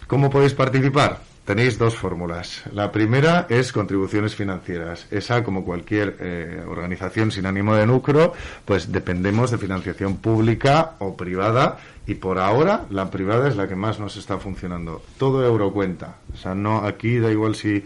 [0.08, 1.35] ¿cómo podéis participar?
[1.46, 2.64] Tenéis dos fórmulas.
[2.74, 5.06] La primera es contribuciones financieras.
[5.12, 8.34] Esa, como cualquier eh, organización sin ánimo de lucro,
[8.66, 11.78] pues dependemos de financiación pública o privada
[12.08, 15.04] y por ahora la privada es la que más nos está funcionando.
[15.20, 16.16] Todo euro cuenta.
[16.34, 17.84] O sea, no aquí da igual si,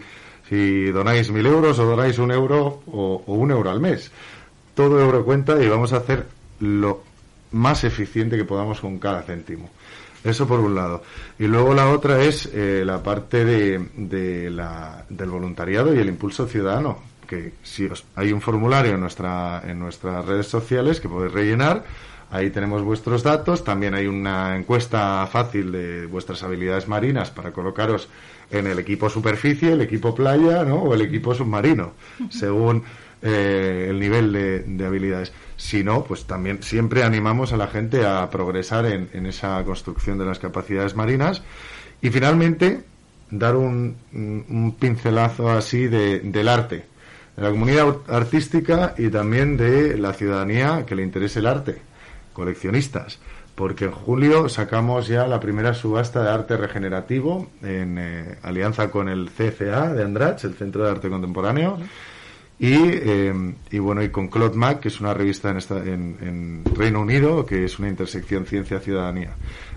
[0.48, 4.10] si donáis mil euros o donáis un euro o, o un euro al mes.
[4.74, 6.24] Todo euro cuenta y vamos a hacer
[6.60, 7.02] lo
[7.52, 9.68] más eficiente que podamos con cada céntimo.
[10.22, 11.02] Eso por un lado.
[11.38, 16.08] Y luego la otra es eh, la parte de, de la, del voluntariado y el
[16.08, 16.98] impulso ciudadano.
[17.26, 21.84] Que si os, hay un formulario en, nuestra, en nuestras redes sociales que podéis rellenar.
[22.30, 23.64] Ahí tenemos vuestros datos.
[23.64, 28.08] También hay una encuesta fácil de vuestras habilidades marinas para colocaros
[28.50, 30.76] en el equipo superficie, el equipo playa ¿no?
[30.76, 31.92] o el equipo submarino,
[32.30, 32.82] según
[33.22, 35.32] eh, el nivel de, de habilidades.
[35.56, 40.24] Si no, pues también siempre animamos a la gente a progresar en, esa construcción de
[40.24, 41.42] las capacidades marinas.
[42.00, 42.82] Y finalmente,
[43.30, 43.96] dar un,
[44.80, 46.84] pincelazo así de- del arte,
[47.36, 51.76] de la comunidad artística y también de la ciudadanía que le interese el arte,
[52.32, 53.18] coleccionistas.
[53.54, 59.10] Porque en julio sacamos ya la primera subasta de arte regenerativo en eh, alianza con
[59.10, 61.78] el CCA de Andratx, el Centro de Arte Contemporáneo.
[62.60, 66.62] Y, eh, y bueno, y con Claude Mac, que es una revista en, esta, en,
[66.76, 69.30] Reino Unido, que es una intersección ciencia-ciudadanía.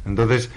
[0.05, 0.49] Entonces,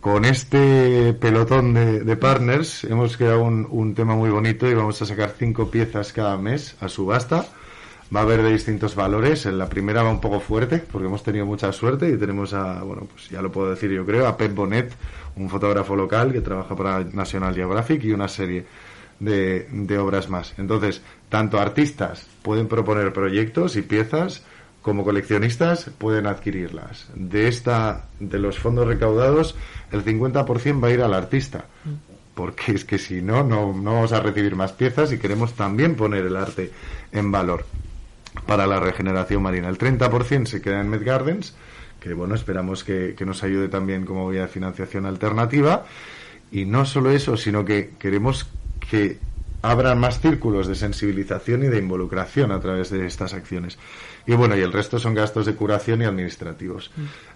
[0.00, 5.02] con este pelotón de, de partners hemos creado un, un tema muy bonito y vamos
[5.02, 7.44] a sacar cinco piezas cada mes a subasta.
[8.14, 9.44] Va a haber de distintos valores.
[9.44, 12.82] En la primera va un poco fuerte, porque hemos tenido mucha suerte y tenemos a,
[12.82, 14.94] bueno, pues ya lo puedo decir yo creo, a Pep Bonet,
[15.36, 18.64] un fotógrafo local que trabaja para National Geographic y una serie
[19.20, 20.54] de, obras más.
[20.58, 24.42] Entonces, tanto artistas pueden proponer proyectos y piezas
[24.82, 27.08] como coleccionistas pueden adquirirlas.
[27.14, 29.56] De esta de los fondos recaudados,
[29.92, 31.64] el 50% va a ir al artista.
[32.34, 35.94] Porque es que si no, no, no vamos a recibir más piezas y queremos también
[35.94, 36.70] poner el arte
[37.12, 37.64] en valor
[38.46, 39.68] para la regeneración marina.
[39.68, 41.54] El 30% se queda en Med Gardens,
[42.00, 45.84] que bueno, esperamos que, que nos ayude también como vía de financiación alternativa.
[46.50, 48.46] Y no solo eso, sino que queremos
[48.90, 49.18] que
[49.62, 53.78] abran más círculos de sensibilización y de involucración a través de estas acciones.
[54.26, 56.90] Y bueno, y el resto son gastos de curación y administrativos.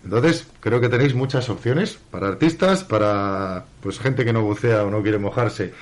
[0.04, 4.90] Entonces, creo que tenéis muchas opciones para artistas, para pues gente que no bucea o
[4.90, 5.72] no quiere mojarse,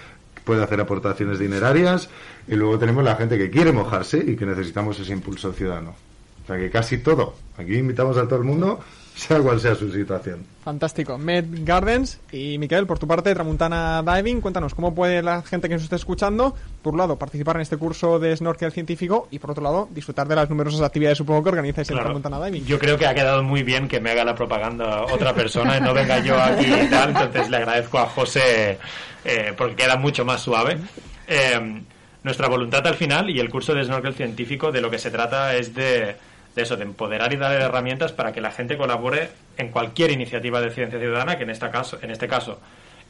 [0.44, 2.08] puede hacer aportaciones dinerarias
[2.46, 5.96] y luego tenemos la gente que quiere mojarse y que necesitamos ese impulso ciudadano.
[6.44, 7.34] O sea que casi todo.
[7.58, 8.78] Aquí invitamos a todo el mundo,
[9.16, 10.44] sea cual sea su situación.
[10.62, 11.16] Fantástico.
[11.16, 15.74] Med Gardens y Miquel, por tu parte, Tramuntana Diving, cuéntanos cómo puede la gente que
[15.74, 19.52] nos esté escuchando, por un lado, participar en este curso de snorkel científico y por
[19.52, 22.08] otro lado, disfrutar de las numerosas actividades, supongo, que organizáis en Claro.
[22.08, 22.66] Tramuntana Diving.
[22.66, 25.80] Yo creo que ha quedado muy bien que me haga la propaganda otra persona y
[25.80, 27.10] no venga yo aquí y tal.
[27.10, 28.78] Entonces le agradezco a José
[29.24, 30.78] eh, porque queda mucho más suave.
[31.26, 31.82] Eh,
[32.22, 35.54] nuestra voluntad al final y el curso de snorkel científico de lo que se trata
[35.54, 36.16] es de,
[36.57, 40.61] de eso, de empoderar y dar herramientas para que la gente colabore en cualquier iniciativa
[40.61, 42.59] de ciencia ciudadana, que en, caso, en este caso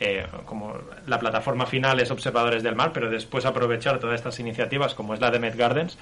[0.01, 0.75] eh, como
[1.07, 5.21] la plataforma final es Observadores del Mar, pero después aprovechar todas estas iniciativas como es
[5.21, 5.97] la de Met Gardens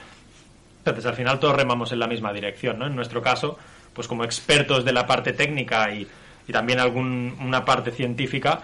[0.79, 2.87] entonces, al final todos remamos en la misma dirección, ¿no?
[2.87, 3.59] En nuestro caso,
[3.95, 6.07] pues como expertos de la parte técnica y,
[6.47, 8.61] y también algún, una parte científica,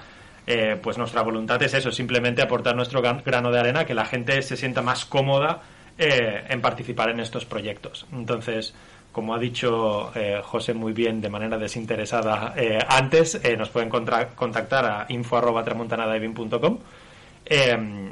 [0.47, 4.05] eh, pues nuestra voluntad es eso, simplemente aportar nuestro gran- grano de arena, que la
[4.05, 5.63] gente se sienta más cómoda
[5.99, 8.07] eh, en participar en estos proyectos.
[8.13, 8.75] Entonces,
[9.13, 14.85] como ha dicho eh, José muy bien de manera desinteresada eh, antes, nos pueden contactar
[14.87, 16.79] a info.tramontanadiving.com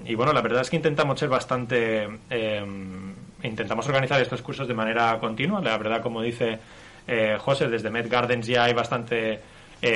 [0.04, 2.08] y bueno, la verdad es que intentamos ser bastante.
[3.42, 5.60] intentamos organizar estos cursos de manera continua.
[5.60, 6.58] La verdad, como dice
[7.38, 9.40] José, desde Met Gardens ya hay bastante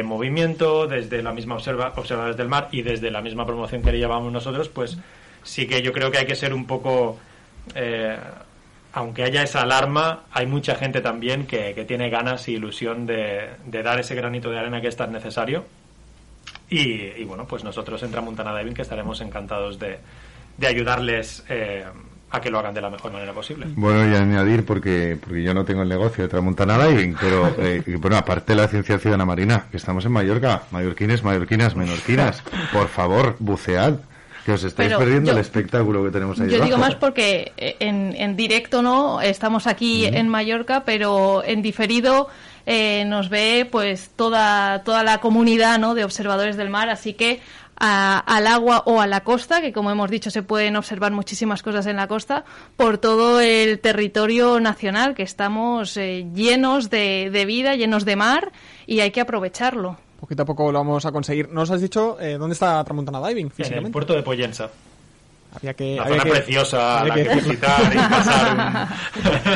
[0.04, 3.98] movimiento, desde la misma observa- Observadores del Mar y desde la misma promoción que le
[3.98, 4.96] llevamos nosotros, pues
[5.42, 7.18] sí que yo creo que hay que ser un poco.
[7.74, 8.16] Eh,
[8.92, 13.82] aunque haya esa alarma, hay mucha gente también que, tiene ganas y ilusión de, de
[13.82, 15.64] dar ese granito de arena que es tan necesario.
[16.68, 19.98] Y, bueno, pues nosotros en Tramuntana Diving que estaremos encantados de,
[20.56, 21.84] de ayudarles eh,
[22.30, 23.66] a que lo hagan de la mejor manera posible.
[23.76, 27.82] Bueno, y añadir, porque, porque yo no tengo el negocio de Tramontana Diving, pero eh,
[27.98, 32.42] bueno, aparte de la ciencia ciudadana marina, que estamos en Mallorca, mallorquines, mallorquinas, menorquinas,
[32.72, 33.96] por favor, bucead,
[34.44, 37.52] que os estáis Pero perdiendo yo- el espectáculo que tenemos ahí Yo digo más porque
[37.56, 42.28] eh, en, en directo no, estamos aquí en Mallorca, pero en diferido
[42.66, 45.94] eh, nos ve pues toda, toda la comunidad ¿no?
[45.94, 47.40] de observadores del mar, así que
[47.84, 51.62] a- al agua o a la costa, que como hemos dicho se pueden observar muchísimas
[51.62, 52.44] cosas en la costa,
[52.76, 58.52] por todo el territorio nacional, que estamos eh, llenos de, de vida, llenos de mar
[58.86, 59.98] y hay que aprovecharlo.
[60.22, 61.48] Poquito a poco lo vamos a conseguir.
[61.48, 64.70] ¿Nos has dicho eh, dónde está Tramuntana Diving En el puerto de Poyensa.
[65.52, 68.92] Había que, Una había zona que- preciosa había la que visitar y pasar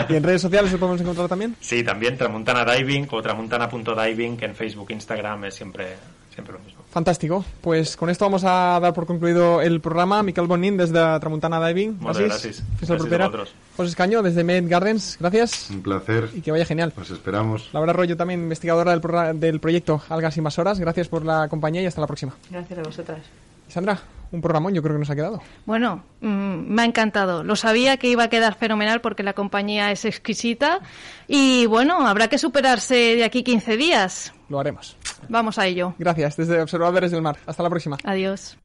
[0.09, 0.11] un...
[0.15, 1.55] ¿Y en redes sociales lo podemos encontrar también?
[1.61, 5.95] Sí, también Tramuntana Diving o tramuntana.diving, que en Facebook, Instagram es siempre,
[6.35, 6.83] siempre lo mismo.
[6.97, 7.45] Fantástico.
[7.61, 10.23] Pues con esto vamos a dar por concluido el programa.
[10.23, 12.01] Miquel Bonin desde Tramuntana Diving.
[12.01, 13.29] Gràcies a propera.
[13.29, 13.55] vosaltres.
[13.77, 15.19] José Escaño desde Med Gardens.
[15.21, 15.69] Gracias.
[15.69, 16.95] Un placer, Y que vaya genial.
[16.99, 17.69] os esperamos.
[17.75, 20.81] Laura Arroyo también investigadora del, del proyecto Algas Invasoras.
[20.81, 22.33] Gracias por la compañía y hasta la próxima.
[22.51, 23.21] Gracias a vosotras.
[23.69, 24.01] Y Sandra,
[24.33, 25.43] un programón yo creo que nos ha quedado.
[25.67, 26.29] Bueno, mm,
[26.73, 27.45] me ha encantado.
[27.45, 30.81] Lo sabía que iba a quedar fenomenal porque la compañía es exquisita.
[31.29, 34.33] Y bueno, habrá que superarse de aquí 15 días.
[34.49, 34.97] Lo haremos.
[35.29, 35.95] Vamos a ello.
[35.99, 37.37] Gracias desde Observadores del Mar.
[37.47, 37.97] Hasta la próxima.
[38.05, 38.57] Adiós.